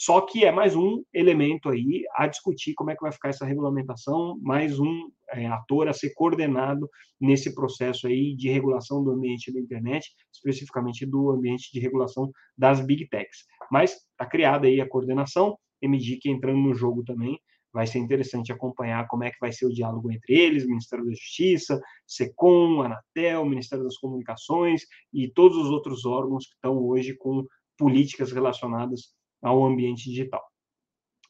Só 0.00 0.20
que 0.20 0.44
é 0.44 0.52
mais 0.52 0.76
um 0.76 1.02
elemento 1.12 1.68
aí 1.68 2.04
a 2.14 2.28
discutir 2.28 2.72
como 2.74 2.88
é 2.88 2.94
que 2.94 3.02
vai 3.02 3.10
ficar 3.10 3.30
essa 3.30 3.44
regulamentação, 3.44 4.38
mais 4.40 4.78
um 4.78 5.10
é, 5.30 5.48
ator 5.48 5.88
a 5.88 5.92
ser 5.92 6.14
coordenado 6.14 6.88
nesse 7.20 7.52
processo 7.52 8.06
aí 8.06 8.32
de 8.36 8.48
regulação 8.48 9.02
do 9.02 9.10
ambiente 9.10 9.52
da 9.52 9.58
internet, 9.58 10.08
especificamente 10.32 11.04
do 11.04 11.32
ambiente 11.32 11.72
de 11.72 11.80
regulação 11.80 12.30
das 12.56 12.80
big 12.80 13.08
techs. 13.08 13.38
Mas 13.72 13.90
está 14.12 14.24
criada 14.24 14.68
aí 14.68 14.80
a 14.80 14.88
coordenação, 14.88 15.58
MDIC 15.82 16.30
entrando 16.30 16.60
no 16.60 16.74
jogo 16.74 17.02
também, 17.02 17.36
vai 17.72 17.84
ser 17.84 17.98
interessante 17.98 18.52
acompanhar 18.52 19.08
como 19.08 19.24
é 19.24 19.32
que 19.32 19.40
vai 19.40 19.50
ser 19.50 19.66
o 19.66 19.74
diálogo 19.74 20.12
entre 20.12 20.32
eles, 20.32 20.64
Ministério 20.64 21.04
da 21.04 21.10
Justiça, 21.10 21.80
SECOM, 22.06 22.82
Anatel, 22.82 23.44
Ministério 23.44 23.84
das 23.84 23.96
Comunicações 23.96 24.82
e 25.12 25.28
todos 25.28 25.58
os 25.58 25.70
outros 25.70 26.06
órgãos 26.06 26.46
que 26.46 26.54
estão 26.54 26.78
hoje 26.78 27.16
com 27.16 27.44
políticas 27.76 28.30
relacionadas 28.30 29.17
ao 29.42 29.64
ambiente 29.64 30.04
digital. 30.10 30.42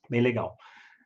Bem 0.08 0.20
legal. 0.20 0.56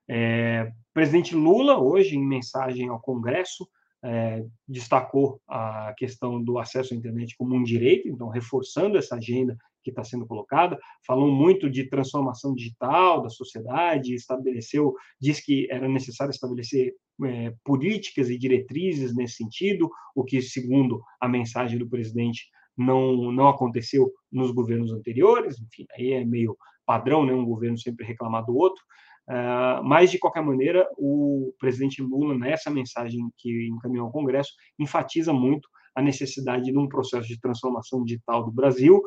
É, 0.09 0.71
presidente 0.93 1.35
Lula, 1.35 1.79
hoje, 1.79 2.17
em 2.17 2.27
mensagem 2.27 2.89
ao 2.89 3.01
Congresso, 3.01 3.67
é, 4.05 4.45
destacou 4.67 5.41
a 5.49 5.95
questão 5.97 6.43
do 6.43 6.59
acesso 6.59 6.93
à 6.93 6.97
internet 6.97 7.37
como 7.37 7.55
um 7.55 7.63
direito, 7.63 8.09
então 8.09 8.29
reforçando 8.29 8.99
essa 8.99 9.17
agenda 9.17 9.57
que 9.83 9.91
está 9.91 10.05
sendo 10.05 10.27
colocada, 10.27 10.79
falou 11.07 11.31
muito 11.31 11.69
de 11.69 11.89
transformação 11.89 12.55
digital 12.55 13.23
da 13.23 13.29
sociedade, 13.29 14.15
estabeleceu, 14.15 14.95
diz 15.21 15.41
que 15.41 15.69
era 15.71 15.89
necessário 15.89 16.31
estabelecer 16.31 16.95
é, 17.25 17.55
políticas 17.65 18.31
e 18.31 18.39
diretrizes 18.39 19.15
nesse 19.15 19.35
sentido, 19.35 19.91
o 20.15 20.25
que, 20.25 20.41
segundo 20.41 21.01
a 21.21 21.29
mensagem 21.29 21.79
do 21.79 21.89
presidente, 21.89 22.49
não, 22.77 23.31
não 23.33 23.49
aconteceu 23.49 24.11
nos 24.31 24.51
governos 24.51 24.93
anteriores, 24.93 25.61
enfim, 25.61 25.87
aí 25.93 26.13
é 26.13 26.25
meio 26.25 26.57
padrão, 26.93 27.25
né, 27.25 27.33
um 27.33 27.47
governo 27.47 27.79
sempre 27.79 28.05
reclamar 28.05 28.45
do 28.45 28.55
outro, 28.55 28.83
uh, 29.31 29.83
mas, 29.83 30.11
de 30.11 30.19
qualquer 30.19 30.43
maneira, 30.43 30.87
o 30.99 31.55
presidente 31.59 32.03
Lula, 32.03 32.37
nessa 32.37 32.71
mensagem 32.71 33.31
que 33.39 33.69
encaminhou 33.69 34.07
ao 34.07 34.13
Congresso, 34.13 34.53
enfatiza 34.79 35.33
muito 35.33 35.67
a 35.95 36.03
necessidade 36.03 36.71
de 36.71 36.77
um 36.77 36.87
processo 36.87 37.27
de 37.27 37.41
transformação 37.41 38.05
digital 38.05 38.45
do 38.45 38.53
Brasil, 38.53 39.01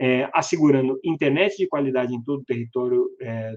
é, 0.00 0.28
assegurando 0.32 0.98
internet 1.04 1.56
de 1.56 1.68
qualidade 1.68 2.14
em 2.14 2.22
todo 2.22 2.40
o 2.40 2.44
território 2.44 3.08
é, 3.20 3.56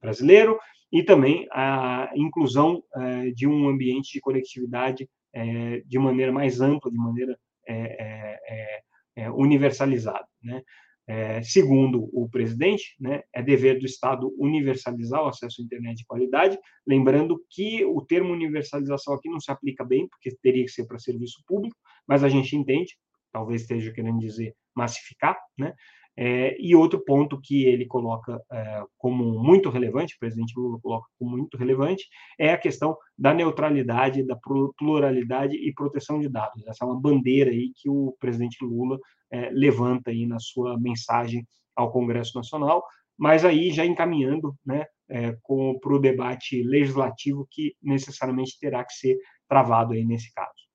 brasileiro 0.00 0.58
e 0.90 1.02
também 1.02 1.46
a 1.52 2.10
inclusão 2.14 2.82
é, 2.94 3.30
de 3.30 3.46
um 3.46 3.68
ambiente 3.68 4.12
de 4.12 4.20
conectividade 4.20 5.08
é, 5.32 5.82
de 5.84 5.98
maneira 5.98 6.32
mais 6.32 6.60
ampla, 6.60 6.90
de 6.90 6.96
maneira 6.96 7.38
é, 7.68 9.30
universalizada. 9.30 10.26
Né? 10.42 10.62
É, 11.08 11.40
segundo 11.42 12.10
o 12.12 12.28
presidente, 12.28 12.96
né, 13.00 13.22
é 13.32 13.40
dever 13.40 13.78
do 13.78 13.86
Estado 13.86 14.34
universalizar 14.38 15.22
o 15.22 15.28
acesso 15.28 15.60
à 15.60 15.64
internet 15.64 15.98
de 15.98 16.06
qualidade, 16.06 16.58
lembrando 16.86 17.40
que 17.48 17.84
o 17.84 18.02
termo 18.02 18.32
universalização 18.32 19.14
aqui 19.14 19.28
não 19.28 19.38
se 19.38 19.50
aplica 19.50 19.84
bem, 19.84 20.08
porque 20.08 20.36
teria 20.42 20.64
que 20.64 20.70
ser 20.70 20.84
para 20.86 20.98
serviço 20.98 21.42
público, 21.46 21.76
mas 22.08 22.24
a 22.24 22.28
gente 22.28 22.56
entende, 22.56 22.96
talvez 23.32 23.62
esteja 23.62 23.92
querendo 23.92 24.18
dizer 24.18 24.54
massificar, 24.74 25.38
né? 25.56 25.72
É, 26.18 26.56
e 26.58 26.74
outro 26.74 27.04
ponto 27.04 27.38
que 27.38 27.66
ele 27.66 27.84
coloca 27.84 28.40
é, 28.50 28.82
como 28.96 29.38
muito 29.38 29.68
relevante, 29.68 30.14
o 30.14 30.18
presidente 30.18 30.54
Lula 30.56 30.80
coloca 30.80 31.06
como 31.18 31.36
muito 31.36 31.58
relevante, 31.58 32.08
é 32.38 32.52
a 32.52 32.58
questão 32.58 32.96
da 33.18 33.34
neutralidade, 33.34 34.26
da 34.26 34.36
pluralidade 34.78 35.56
e 35.56 35.74
proteção 35.74 36.18
de 36.18 36.30
dados. 36.30 36.66
Essa 36.66 36.84
é 36.84 36.88
uma 36.88 36.98
bandeira 36.98 37.50
aí 37.50 37.70
que 37.76 37.90
o 37.90 38.16
presidente 38.18 38.64
Lula 38.64 38.98
é, 39.30 39.50
levanta 39.50 40.10
aí 40.10 40.26
na 40.26 40.38
sua 40.38 40.78
mensagem 40.78 41.46
ao 41.74 41.90
Congresso 41.92 42.36
Nacional, 42.36 42.84
mas 43.18 43.44
aí 43.44 43.70
já 43.70 43.84
encaminhando 43.84 44.54
né, 44.64 44.86
é, 45.08 45.32
para 45.32 45.94
o 45.94 45.98
debate 45.98 46.62
legislativo 46.62 47.46
que 47.50 47.74
necessariamente 47.82 48.58
terá 48.58 48.84
que 48.84 48.92
ser 48.92 49.18
travado 49.48 49.92
aí 49.92 50.04
nesse 50.04 50.32
caso. 50.32 50.66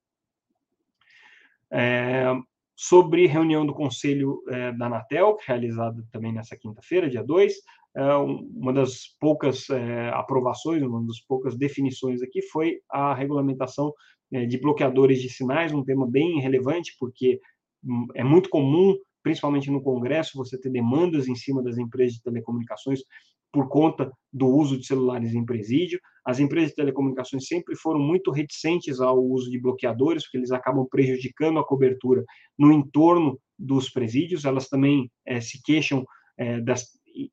É, 1.72 2.34
sobre 2.76 3.28
reunião 3.28 3.66
do 3.66 3.74
Conselho 3.74 4.42
é, 4.50 4.72
da 4.74 4.88
Anatel, 4.88 5.38
realizada 5.46 6.04
também 6.12 6.34
nessa 6.34 6.58
quinta-feira, 6.58 7.10
dia 7.10 7.24
2. 7.24 7.54
É, 7.96 8.16
uma 8.16 8.74
das 8.74 9.16
poucas 9.20 9.70
é, 9.70 10.10
aprovações, 10.10 10.82
uma 10.82 11.06
das 11.06 11.20
poucas 11.20 11.58
definições 11.58 12.22
aqui 12.22 12.42
foi 12.42 12.80
a 12.90 13.14
regulamentação 13.14 13.94
é, 14.32 14.46
de 14.46 14.58
bloqueadores 14.58 15.22
de 15.22 15.30
sinais, 15.30 15.74
um 15.74 15.84
tema 15.84 16.10
bem 16.10 16.40
relevante, 16.40 16.96
porque 17.00 17.40
é 18.16 18.24
muito 18.24 18.50
comum, 18.50 18.96
principalmente 19.24 19.70
no 19.70 19.82
Congresso, 19.82 20.38
você 20.38 20.60
ter 20.60 20.70
demandas 20.70 21.28
em 21.28 21.36
cima 21.36 21.62
das 21.64 21.78
empresas 21.78 22.16
de 22.16 22.24
telecomunicações 22.24 23.02
por 23.52 23.68
conta 23.68 24.12
do 24.32 24.48
uso 24.48 24.78
de 24.78 24.86
celulares 24.86 25.34
em 25.34 25.46
presídio. 25.46 26.00
As 26.26 26.40
empresas 26.40 26.70
de 26.70 26.76
telecomunicações 26.76 27.48
sempre 27.48 27.76
foram 27.76 28.00
muito 28.00 28.32
reticentes 28.32 29.02
ao 29.02 29.22
uso 29.22 29.52
de 29.52 29.60
bloqueadores, 29.60 30.24
porque 30.24 30.38
eles 30.38 30.52
acabam 30.52 30.88
prejudicando 30.90 31.60
a 31.60 31.66
cobertura 31.66 32.24
no 32.58 32.72
entorno 32.72 33.38
dos 33.60 33.90
presídios. 33.90 34.46
Elas 34.46 34.70
também 34.70 35.12
é, 35.26 35.42
se 35.42 35.62
queixam 35.62 36.06
é, 36.38 36.62
das 36.62 36.88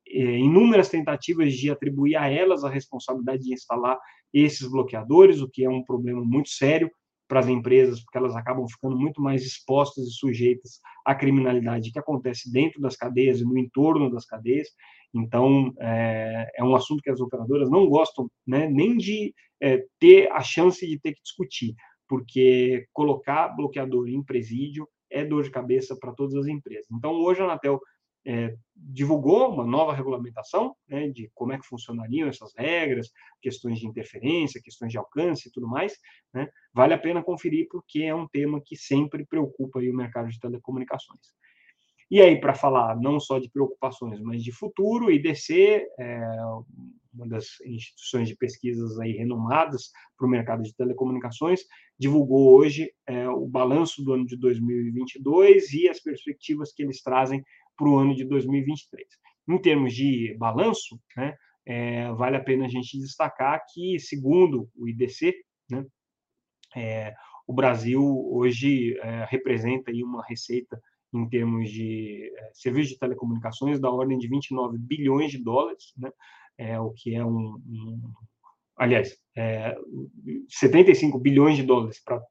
é, 0.09 0.37
inúmeras 0.37 0.89
tentativas 0.89 1.53
de 1.53 1.71
atribuir 1.71 2.17
a 2.17 2.29
elas 2.29 2.63
a 2.63 2.69
responsabilidade 2.69 3.43
de 3.43 3.53
instalar 3.53 3.97
esses 4.33 4.69
bloqueadores, 4.69 5.41
o 5.41 5.49
que 5.49 5.63
é 5.63 5.69
um 5.69 5.83
problema 5.83 6.21
muito 6.23 6.49
sério 6.49 6.91
para 7.29 7.41
as 7.41 7.47
empresas, 7.47 8.03
porque 8.03 8.17
elas 8.17 8.35
acabam 8.35 8.67
ficando 8.67 8.97
muito 8.97 9.21
mais 9.21 9.43
expostas 9.43 10.07
e 10.07 10.11
sujeitas 10.11 10.81
à 11.05 11.13
criminalidade 11.13 11.91
que 11.91 11.99
acontece 11.99 12.51
dentro 12.51 12.81
das 12.81 12.95
cadeias 12.95 13.39
e 13.39 13.45
no 13.45 13.55
entorno 13.55 14.09
das 14.09 14.25
cadeias. 14.25 14.67
Então, 15.13 15.71
é, 15.79 16.51
é 16.57 16.63
um 16.63 16.75
assunto 16.75 17.03
que 17.03 17.09
as 17.11 17.21
operadoras 17.21 17.69
não 17.69 17.87
gostam 17.87 18.27
né, 18.45 18.67
nem 18.67 18.97
de 18.97 19.31
é, 19.61 19.85
ter 19.99 20.31
a 20.31 20.41
chance 20.41 20.85
de 20.85 20.99
ter 20.99 21.13
que 21.13 21.21
discutir, 21.21 21.75
porque 22.07 22.87
colocar 22.91 23.49
bloqueador 23.49 24.07
em 24.07 24.23
presídio 24.23 24.89
é 25.11 25.23
dor 25.23 25.43
de 25.43 25.51
cabeça 25.51 25.95
para 25.99 26.13
todas 26.13 26.35
as 26.35 26.47
empresas. 26.47 26.87
Então, 26.91 27.11
hoje 27.11 27.41
a 27.41 27.43
Anatel 27.43 27.79
é, 28.25 28.55
divulgou 28.75 29.53
uma 29.53 29.65
nova 29.65 29.93
regulamentação 29.93 30.75
né, 30.87 31.09
de 31.09 31.29
como 31.33 31.53
é 31.53 31.57
que 31.57 31.65
funcionariam 31.65 32.27
essas 32.27 32.53
regras, 32.55 33.09
questões 33.41 33.79
de 33.79 33.87
interferência, 33.87 34.61
questões 34.63 34.91
de 34.91 34.97
alcance 34.97 35.47
e 35.47 35.51
tudo 35.51 35.67
mais. 35.67 35.97
Né, 36.33 36.47
vale 36.73 36.93
a 36.93 36.97
pena 36.97 37.23
conferir 37.23 37.67
porque 37.69 38.03
é 38.03 38.13
um 38.13 38.27
tema 38.27 38.61
que 38.63 38.75
sempre 38.75 39.25
preocupa 39.25 39.79
o 39.79 39.95
mercado 39.95 40.29
de 40.29 40.39
telecomunicações. 40.39 41.39
E 42.11 42.19
aí, 42.21 42.39
para 42.41 42.55
falar 42.55 42.99
não 42.99 43.19
só 43.19 43.37
de 43.37 43.49
preocupações, 43.51 44.19
mas 44.19 44.43
de 44.43 44.51
futuro, 44.51 45.11
IDC, 45.11 45.85
é 45.99 46.21
uma 47.13 47.27
das 47.27 47.59
instituições 47.65 48.27
de 48.27 48.35
pesquisas 48.35 48.99
aí 48.99 49.11
renomadas 49.11 49.91
para 50.17 50.25
o 50.25 50.29
mercado 50.29 50.63
de 50.63 50.75
telecomunicações, 50.75 51.61
divulgou 51.99 52.55
hoje 52.55 52.91
é, 53.07 53.27
o 53.29 53.45
balanço 53.45 54.03
do 54.03 54.13
ano 54.13 54.25
de 54.25 54.37
2022 54.37 55.73
e 55.73 55.89
as 55.89 55.99
perspectivas 55.99 56.71
que 56.71 56.81
eles 56.81 57.01
trazem 57.01 57.43
para 57.79 57.89
o 57.89 57.97
ano 57.97 58.13
de 58.13 58.25
2023. 58.25 59.07
Em 59.47 59.57
termos 59.57 59.93
de 59.95 60.35
balanço, 60.37 60.99
né, 61.15 61.33
é, 61.65 62.11
vale 62.11 62.35
a 62.35 62.43
pena 62.43 62.65
a 62.65 62.69
gente 62.69 62.99
destacar 62.99 63.63
que, 63.73 63.97
segundo 63.97 64.69
o 64.75 64.87
IDC, 64.89 65.33
né, 65.71 65.85
é, 66.75 67.13
o 67.47 67.53
Brasil 67.53 68.03
hoje 68.31 68.99
é, 68.99 69.25
representa 69.29 69.89
aí 69.89 70.03
uma 70.03 70.23
receita 70.27 70.79
em 71.13 71.27
termos 71.27 71.71
de 71.71 72.31
é, 72.37 72.49
serviços 72.53 72.91
de 72.91 72.99
telecomunicações 72.99 73.79
da 73.79 73.89
ordem 73.89 74.17
de 74.17 74.27
29 74.27 74.77
bilhões 74.77 75.31
de 75.31 75.41
dólares, 75.41 75.93
né? 75.97 76.11
é, 76.57 76.79
o 76.79 76.91
que 76.91 77.15
é 77.15 77.25
um, 77.25 77.55
um 77.65 78.13
aliás, 78.77 79.17
é, 79.35 79.75
75 80.49 81.17
bilhões 81.19 81.55
de 81.55 81.63
dólares 81.63 82.01
para 82.03 82.21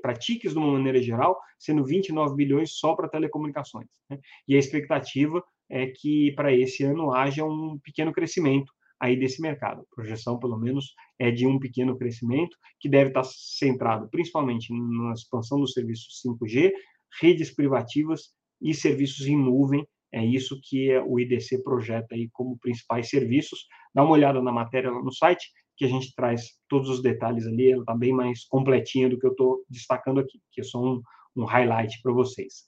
para 0.00 0.14
TICs 0.14 0.52
de 0.52 0.58
uma 0.58 0.72
maneira 0.72 1.00
geral, 1.02 1.38
sendo 1.58 1.84
29 1.84 2.34
bilhões 2.34 2.72
só 2.72 2.94
para 2.94 3.08
telecomunicações. 3.08 3.88
Né? 4.10 4.18
E 4.46 4.56
a 4.56 4.58
expectativa 4.58 5.42
é 5.70 5.86
que 5.86 6.32
para 6.32 6.52
esse 6.54 6.84
ano 6.84 7.12
haja 7.12 7.44
um 7.44 7.78
pequeno 7.82 8.12
crescimento 8.12 8.72
aí 9.00 9.16
desse 9.16 9.42
mercado. 9.42 9.80
A 9.80 9.94
projeção, 9.94 10.38
pelo 10.38 10.56
menos, 10.56 10.94
é 11.18 11.30
de 11.30 11.46
um 11.46 11.58
pequeno 11.58 11.98
crescimento 11.98 12.56
que 12.78 12.88
deve 12.88 13.08
estar 13.08 13.24
centrado 13.24 14.08
principalmente 14.08 14.72
na 14.72 15.12
expansão 15.12 15.58
dos 15.58 15.72
serviços 15.72 16.22
5G, 16.24 16.72
redes 17.20 17.52
privativas 17.52 18.30
e 18.60 18.72
serviços 18.72 19.26
em 19.26 19.36
nuvem. 19.36 19.84
É 20.12 20.24
isso 20.24 20.60
que 20.62 20.96
o 20.98 21.18
IDC 21.18 21.62
projeta 21.64 22.14
aí 22.14 22.28
como 22.32 22.58
principais 22.58 23.08
serviços. 23.08 23.66
Dá 23.94 24.04
uma 24.04 24.12
olhada 24.12 24.40
na 24.40 24.52
matéria 24.52 24.90
lá 24.90 25.02
no 25.02 25.12
site, 25.12 25.50
que 25.82 25.86
a 25.86 25.88
gente 25.88 26.14
traz 26.14 26.52
todos 26.68 26.88
os 26.88 27.02
detalhes 27.02 27.44
ali. 27.44 27.72
Ela 27.72 27.82
está 27.82 27.94
bem 27.96 28.12
mais 28.12 28.44
completinha 28.44 29.08
do 29.08 29.18
que 29.18 29.26
eu 29.26 29.32
estou 29.32 29.64
destacando 29.68 30.20
aqui, 30.20 30.40
que 30.52 30.60
é 30.60 30.64
só 30.64 30.80
um, 30.80 31.02
um 31.34 31.44
highlight 31.44 32.00
para 32.00 32.12
vocês. 32.12 32.64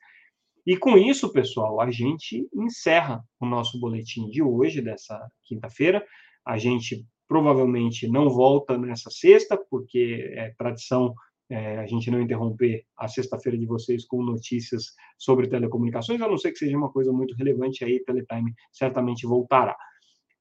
E 0.67 0.77
com 0.77 0.99
isso, 0.99 1.33
pessoal, 1.33 1.81
a 1.81 1.91
gente 1.93 2.49
encerra 2.53 3.23
o 3.39 3.47
nosso 3.47 3.79
boletim 3.79 4.29
de 4.31 4.43
hoje, 4.43 4.81
dessa 4.81 5.21
quinta-feira. 5.45 6.05
A 6.45 6.59
gente 6.59 7.07
provavelmente 7.29 8.09
não 8.09 8.29
volta 8.29 8.77
nessa 8.77 9.11
sexta, 9.11 9.57
porque 9.71 10.33
é 10.35 10.53
tradição 10.59 11.15
é, 11.49 11.79
a 11.79 11.87
gente 11.87 12.11
não 12.11 12.21
interromper 12.21 12.85
a 12.97 13.07
sexta-feira 13.07 13.57
de 13.57 13.67
vocês 13.67 14.05
com 14.07 14.25
notícias 14.25 14.87
sobre 15.19 15.47
telecomunicações, 15.47 16.21
a 16.21 16.27
não 16.27 16.39
ser 16.39 16.51
que 16.51 16.59
seja 16.59 16.77
uma 16.77 16.91
coisa 16.91 17.13
muito 17.13 17.35
relevante, 17.37 17.85
aí 17.85 18.03
Teletime 18.03 18.55
certamente 18.73 19.27
voltará. 19.27 19.77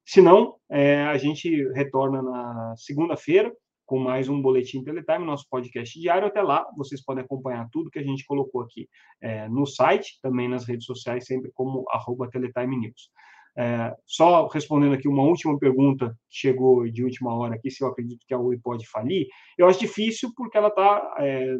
Se 0.05 0.21
não, 0.21 0.55
é, 0.69 1.03
a 1.03 1.17
gente 1.17 1.49
retorna 1.73 2.21
na 2.21 2.75
segunda-feira 2.77 3.51
com 3.85 3.99
mais 3.99 4.27
um 4.27 4.41
Boletim 4.41 4.83
Teletime, 4.83 5.25
nosso 5.25 5.45
podcast 5.49 5.99
diário. 5.99 6.27
Até 6.27 6.41
lá, 6.41 6.65
vocês 6.75 7.03
podem 7.03 7.23
acompanhar 7.23 7.67
tudo 7.71 7.89
que 7.89 7.99
a 7.99 8.03
gente 8.03 8.25
colocou 8.25 8.61
aqui 8.61 8.87
é, 9.21 9.47
no 9.47 9.65
site, 9.65 10.19
também 10.21 10.49
nas 10.49 10.65
redes 10.65 10.85
sociais, 10.85 11.25
sempre 11.25 11.51
como 11.53 11.85
arroba 11.89 12.29
Teletime 12.29 12.77
News. 12.77 13.09
É, 13.55 13.95
só 14.05 14.47
respondendo 14.47 14.93
aqui 14.93 15.07
uma 15.07 15.23
última 15.23 15.57
pergunta 15.59 16.09
que 16.29 16.37
chegou 16.37 16.89
de 16.89 17.03
última 17.03 17.33
hora 17.35 17.55
aqui, 17.55 17.69
se 17.69 17.83
eu 17.83 17.87
acredito 17.87 18.25
que 18.27 18.33
a 18.33 18.39
Oi 18.39 18.57
pode 18.57 18.87
falir, 18.89 19.27
eu 19.57 19.67
acho 19.67 19.79
difícil 19.79 20.31
porque 20.35 20.57
ela 20.57 20.71
tá, 20.71 21.15
é, 21.19 21.55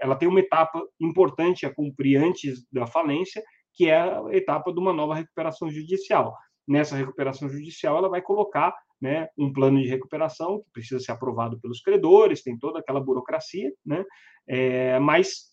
ela 0.00 0.16
tem 0.16 0.28
uma 0.28 0.40
etapa 0.40 0.82
importante 1.00 1.64
a 1.64 1.72
cumprir 1.72 2.16
antes 2.16 2.66
da 2.72 2.86
falência, 2.86 3.42
que 3.74 3.88
é 3.88 3.96
a 3.96 4.22
etapa 4.32 4.72
de 4.72 4.80
uma 4.80 4.92
nova 4.92 5.14
recuperação 5.14 5.70
judicial. 5.70 6.34
Nessa 6.66 6.96
recuperação 6.96 7.48
judicial, 7.48 7.98
ela 7.98 8.08
vai 8.08 8.20
colocar 8.20 8.74
né, 9.00 9.28
um 9.36 9.52
plano 9.52 9.80
de 9.80 9.88
recuperação 9.88 10.60
que 10.60 10.70
precisa 10.72 11.00
ser 11.00 11.12
aprovado 11.12 11.60
pelos 11.60 11.80
credores, 11.80 12.42
tem 12.42 12.58
toda 12.58 12.78
aquela 12.78 13.00
burocracia, 13.00 13.70
né, 13.84 14.04
é, 14.48 14.98
mas, 14.98 15.50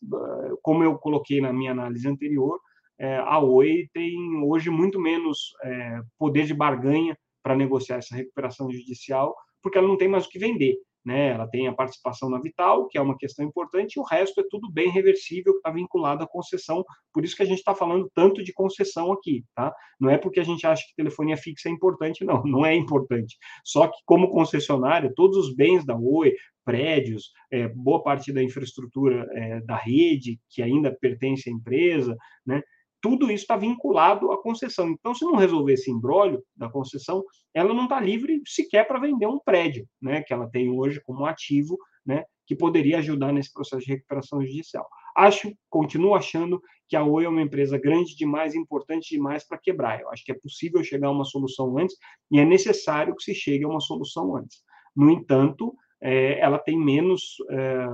como 0.61 0.83
eu 0.83 0.97
coloquei 0.97 1.41
na 1.41 1.51
minha 1.51 1.71
análise 1.71 2.07
anterior, 2.07 2.59
é, 2.99 3.17
a 3.17 3.39
Oi 3.39 3.89
tem 3.93 4.15
hoje 4.43 4.69
muito 4.69 4.99
menos 4.99 5.53
é, 5.63 5.99
poder 6.17 6.45
de 6.45 6.53
barganha 6.53 7.17
para 7.41 7.55
negociar 7.55 7.97
essa 7.97 8.15
recuperação 8.15 8.71
judicial, 8.71 9.35
porque 9.61 9.77
ela 9.77 9.87
não 9.87 9.97
tem 9.97 10.07
mais 10.07 10.25
o 10.25 10.29
que 10.29 10.39
vender. 10.39 10.75
Né? 11.05 11.31
Ela 11.31 11.47
tem 11.47 11.67
a 11.67 11.73
participação 11.73 12.29
na 12.29 12.39
Vital, 12.39 12.87
que 12.87 12.97
é 12.97 13.01
uma 13.01 13.17
questão 13.17 13.45
importante, 13.45 13.95
e 13.95 13.99
o 13.99 14.03
resto 14.03 14.39
é 14.39 14.43
tudo 14.49 14.71
bem 14.71 14.89
reversível, 14.89 15.53
que 15.53 15.59
está 15.59 15.71
vinculado 15.71 16.23
à 16.23 16.27
concessão. 16.27 16.83
Por 17.13 17.25
isso 17.25 17.35
que 17.35 17.43
a 17.43 17.45
gente 17.45 17.57
está 17.57 17.75
falando 17.75 18.09
tanto 18.15 18.43
de 18.43 18.53
concessão 18.53 19.11
aqui, 19.11 19.43
tá? 19.53 19.73
Não 19.99 20.09
é 20.09 20.17
porque 20.17 20.39
a 20.39 20.43
gente 20.43 20.65
acha 20.65 20.83
que 20.87 20.95
telefonia 20.95 21.35
fixa 21.35 21.67
é 21.67 21.71
importante, 21.71 22.23
não, 22.23 22.43
não 22.43 22.65
é 22.65 22.73
importante. 22.73 23.37
Só 23.65 23.87
que, 23.87 23.97
como 24.05 24.31
concessionária, 24.31 25.11
todos 25.15 25.37
os 25.37 25.53
bens 25.53 25.85
da 25.85 25.97
Oi, 25.97 26.33
prédios, 26.63 27.31
é, 27.51 27.67
boa 27.67 28.01
parte 28.01 28.31
da 28.31 28.41
infraestrutura 28.41 29.27
é, 29.33 29.61
da 29.61 29.75
rede, 29.75 30.39
que 30.49 30.61
ainda 30.61 30.95
pertence 30.99 31.49
à 31.49 31.51
empresa, 31.51 32.15
né? 32.45 32.61
Tudo 33.03 33.29
isso 33.29 33.43
está 33.43 33.57
vinculado 33.57 34.31
à 34.31 34.41
concessão. 34.41 34.89
Então, 34.89 35.13
se 35.13 35.25
não 35.25 35.35
resolver 35.35 35.73
esse 35.73 35.91
embrólio 35.91 36.41
da 36.55 36.69
concessão, 36.69 37.21
ela 37.53 37.73
não 37.73 37.83
está 37.83 37.99
livre 37.99 38.41
sequer 38.47 38.87
para 38.87 38.97
vender 38.97 39.27
um 39.27 39.37
prédio, 39.37 39.85
né, 40.01 40.23
que 40.23 40.33
ela 40.33 40.49
tem 40.49 40.69
hoje 40.69 41.01
como 41.03 41.25
ativo, 41.25 41.77
né, 42.05 42.23
que 42.47 42.55
poderia 42.55 42.99
ajudar 42.99 43.33
nesse 43.33 43.51
processo 43.51 43.85
de 43.85 43.91
recuperação 43.91 44.41
judicial. 44.41 44.87
Acho, 45.17 45.53
continuo 45.69 46.15
achando 46.15 46.61
que 46.87 46.95
a 46.95 47.03
Oi 47.03 47.25
é 47.25 47.29
uma 47.29 47.41
empresa 47.41 47.77
grande 47.77 48.15
demais, 48.15 48.55
importante 48.55 49.09
demais 49.09 49.45
para 49.45 49.57
quebrar. 49.57 49.99
Eu 49.99 50.09
acho 50.09 50.23
que 50.23 50.31
é 50.31 50.39
possível 50.41 50.81
chegar 50.81 51.09
a 51.09 51.11
uma 51.11 51.25
solução 51.25 51.77
antes 51.77 51.97
e 52.31 52.39
é 52.39 52.45
necessário 52.45 53.13
que 53.17 53.23
se 53.23 53.35
chegue 53.35 53.65
a 53.65 53.67
uma 53.67 53.81
solução 53.81 54.33
antes. 54.37 54.61
No 54.95 55.11
entanto, 55.11 55.75
é, 56.01 56.39
ela 56.39 56.57
tem 56.57 56.79
menos 56.79 57.35
é, 57.49 57.87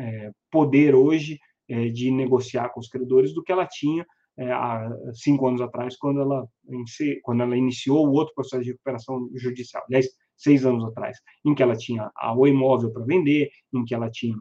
é, 0.00 0.30
poder 0.50 0.92
hoje 0.92 1.38
é, 1.68 1.88
de 1.88 2.10
negociar 2.10 2.70
com 2.70 2.80
os 2.80 2.88
credores 2.88 3.32
do 3.32 3.44
que 3.44 3.52
ela 3.52 3.66
tinha 3.66 4.04
é, 4.40 4.50
há 4.50 4.90
cinco 5.12 5.46
anos 5.46 5.60
atrás, 5.60 5.96
quando 5.98 6.22
ela, 6.22 6.48
quando 7.22 7.42
ela 7.42 7.56
iniciou 7.56 8.08
o 8.08 8.12
outro 8.12 8.34
processo 8.34 8.62
de 8.62 8.70
recuperação 8.70 9.28
judicial, 9.34 9.84
aliás, 9.86 10.08
seis 10.34 10.64
anos 10.64 10.82
atrás, 10.86 11.18
em 11.44 11.54
que 11.54 11.62
ela 11.62 11.76
tinha 11.76 12.10
a 12.16 12.34
Oi 12.34 12.50
Móvel 12.50 12.90
para 12.90 13.04
vender, 13.04 13.50
em 13.74 13.84
que 13.84 13.94
ela 13.94 14.10
tinha 14.10 14.34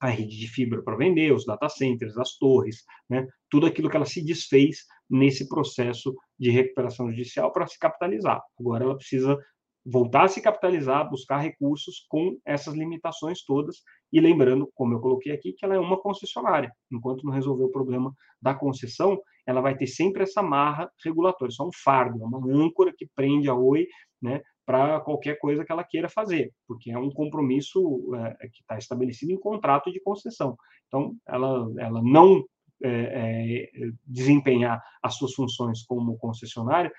a 0.00 0.08
rede 0.08 0.36
de 0.36 0.48
fibra 0.48 0.82
para 0.82 0.96
vender, 0.96 1.32
os 1.32 1.46
data 1.46 1.68
centers, 1.68 2.18
as 2.18 2.36
torres, 2.36 2.82
né? 3.08 3.24
tudo 3.48 3.66
aquilo 3.66 3.88
que 3.88 3.94
ela 3.94 4.04
se 4.04 4.24
desfez 4.24 4.78
nesse 5.08 5.48
processo 5.48 6.12
de 6.36 6.50
recuperação 6.50 7.08
judicial 7.08 7.52
para 7.52 7.68
se 7.68 7.78
capitalizar. 7.78 8.42
Agora 8.58 8.82
ela 8.82 8.96
precisa 8.96 9.38
voltar 9.84 10.24
a 10.24 10.28
se 10.28 10.40
capitalizar, 10.40 11.08
buscar 11.08 11.38
recursos 11.38 12.06
com 12.08 12.38
essas 12.44 12.74
limitações 12.74 13.44
todas. 13.44 13.82
E 14.12 14.20
lembrando, 14.20 14.70
como 14.74 14.94
eu 14.94 15.00
coloquei 15.00 15.32
aqui, 15.32 15.52
que 15.52 15.64
ela 15.64 15.74
é 15.74 15.78
uma 15.78 16.00
concessionária. 16.00 16.72
Enquanto 16.90 17.24
não 17.24 17.32
resolver 17.32 17.64
o 17.64 17.70
problema 17.70 18.14
da 18.40 18.54
concessão, 18.54 19.20
ela 19.46 19.60
vai 19.60 19.76
ter 19.76 19.86
sempre 19.86 20.22
essa 20.22 20.42
marra 20.42 20.90
regulatória, 21.04 21.52
só 21.52 21.66
um 21.66 21.72
fardo, 21.84 22.22
uma 22.22 22.38
âncora 22.38 22.92
que 22.96 23.08
prende 23.14 23.48
a 23.48 23.54
Oi 23.54 23.86
né, 24.20 24.40
para 24.64 25.00
qualquer 25.00 25.38
coisa 25.38 25.64
que 25.64 25.72
ela 25.72 25.82
queira 25.82 26.08
fazer, 26.08 26.52
porque 26.68 26.92
é 26.92 26.98
um 26.98 27.10
compromisso 27.10 28.14
é, 28.14 28.48
que 28.48 28.60
está 28.60 28.78
estabelecido 28.78 29.32
em 29.32 29.40
contrato 29.40 29.90
de 29.90 30.00
concessão. 30.00 30.56
Então, 30.86 31.16
ela, 31.26 31.68
ela 31.78 32.00
não 32.02 32.44
é, 32.84 32.90
é, 32.90 33.70
desempenhar 34.06 34.82
as 35.02 35.14
suas 35.14 35.34
funções 35.34 35.84
como 35.84 36.18
concessionária 36.18 36.92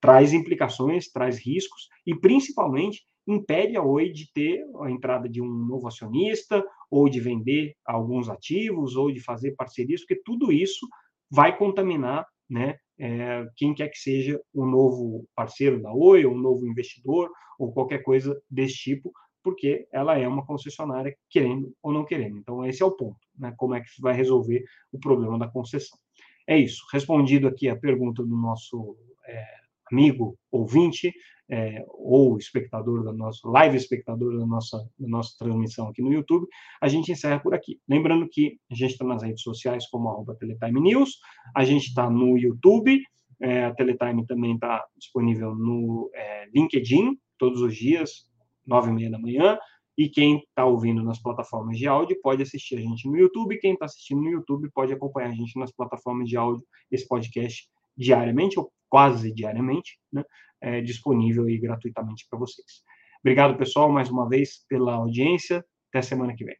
traz 0.00 0.32
implicações, 0.32 1.10
traz 1.10 1.38
riscos 1.38 1.88
e, 2.06 2.14
principalmente, 2.14 3.02
impede 3.26 3.76
a 3.76 3.82
Oi 3.82 4.10
de 4.10 4.32
ter 4.32 4.64
a 4.82 4.90
entrada 4.90 5.28
de 5.28 5.40
um 5.40 5.48
novo 5.48 5.86
acionista 5.86 6.64
ou 6.90 7.08
de 7.08 7.20
vender 7.20 7.74
alguns 7.84 8.28
ativos 8.28 8.96
ou 8.96 9.12
de 9.12 9.20
fazer 9.20 9.54
parcerias, 9.54 10.00
porque 10.00 10.22
tudo 10.24 10.52
isso 10.52 10.88
vai 11.30 11.56
contaminar 11.56 12.26
né, 12.48 12.76
é, 12.98 13.46
quem 13.56 13.72
quer 13.72 13.88
que 13.88 13.98
seja 13.98 14.40
o 14.52 14.66
novo 14.66 15.24
parceiro 15.34 15.80
da 15.80 15.92
Oi, 15.92 16.24
ou 16.24 16.34
um 16.34 16.38
novo 16.38 16.66
investidor, 16.66 17.30
ou 17.58 17.72
qualquer 17.72 18.02
coisa 18.02 18.40
desse 18.50 18.74
tipo, 18.74 19.12
porque 19.42 19.86
ela 19.92 20.18
é 20.18 20.26
uma 20.26 20.44
concessionária 20.44 21.16
querendo 21.28 21.72
ou 21.82 21.92
não 21.92 22.04
querendo. 22.04 22.38
Então, 22.38 22.64
esse 22.64 22.82
é 22.82 22.86
o 22.86 22.90
ponto, 22.90 23.18
né, 23.38 23.54
como 23.56 23.74
é 23.74 23.80
que 23.80 23.86
vai 24.00 24.14
resolver 24.14 24.64
o 24.92 24.98
problema 24.98 25.38
da 25.38 25.48
concessão. 25.48 25.98
É 26.46 26.58
isso, 26.58 26.84
respondido 26.92 27.46
aqui 27.46 27.68
a 27.68 27.76
pergunta 27.76 28.24
do 28.24 28.36
nosso 28.36 28.96
é, 29.26 29.59
amigo, 29.90 30.36
ouvinte, 30.50 31.12
é, 31.50 31.84
ou 31.88 32.38
espectador 32.38 33.02
da 33.02 33.12
nossa, 33.12 33.48
live 33.48 33.76
espectador 33.76 34.38
da 34.38 34.46
nossa, 34.46 34.78
da 34.98 35.08
nossa 35.08 35.36
transmissão 35.36 35.88
aqui 35.88 36.00
no 36.00 36.12
YouTube, 36.12 36.46
a 36.80 36.88
gente 36.88 37.10
encerra 37.10 37.40
por 37.40 37.52
aqui. 37.52 37.80
Lembrando 37.88 38.28
que 38.30 38.58
a 38.70 38.74
gente 38.74 38.92
está 38.92 39.04
nas 39.04 39.22
redes 39.22 39.42
sociais 39.42 39.88
como 39.88 40.08
arroba 40.08 40.36
Teletime 40.36 40.80
News, 40.80 41.18
a 41.56 41.64
gente 41.64 41.88
está 41.88 42.08
no 42.08 42.38
YouTube, 42.38 43.02
é, 43.40 43.64
a 43.64 43.74
Teletime 43.74 44.24
também 44.26 44.54
está 44.54 44.84
disponível 44.96 45.54
no 45.54 46.10
é, 46.14 46.46
LinkedIn, 46.54 47.18
todos 47.36 47.60
os 47.60 47.74
dias, 47.74 48.28
nove 48.64 48.90
e 48.90 48.94
meia 48.94 49.10
da 49.10 49.18
manhã, 49.18 49.58
e 49.98 50.08
quem 50.08 50.38
está 50.38 50.64
ouvindo 50.64 51.02
nas 51.02 51.20
plataformas 51.20 51.76
de 51.76 51.86
áudio 51.88 52.16
pode 52.22 52.42
assistir 52.42 52.76
a 52.76 52.80
gente 52.80 53.08
no 53.08 53.18
YouTube, 53.18 53.58
quem 53.58 53.72
está 53.72 53.86
assistindo 53.86 54.22
no 54.22 54.30
YouTube 54.30 54.70
pode 54.72 54.92
acompanhar 54.92 55.30
a 55.30 55.34
gente 55.34 55.58
nas 55.58 55.72
plataformas 55.72 56.28
de 56.28 56.36
áudio, 56.36 56.64
esse 56.92 57.06
podcast 57.08 57.68
diariamente 57.96 58.58
ou 58.58 58.72
quase 58.88 59.32
diariamente, 59.32 59.98
né, 60.12 60.24
é, 60.60 60.80
disponível 60.80 61.48
e 61.48 61.58
gratuitamente 61.58 62.26
para 62.28 62.38
vocês. 62.38 62.82
Obrigado, 63.20 63.56
pessoal, 63.56 63.90
mais 63.90 64.10
uma 64.10 64.28
vez 64.28 64.64
pela 64.68 64.94
audiência. 64.94 65.64
Até 65.90 66.02
semana 66.02 66.34
que 66.34 66.44
vem. 66.44 66.56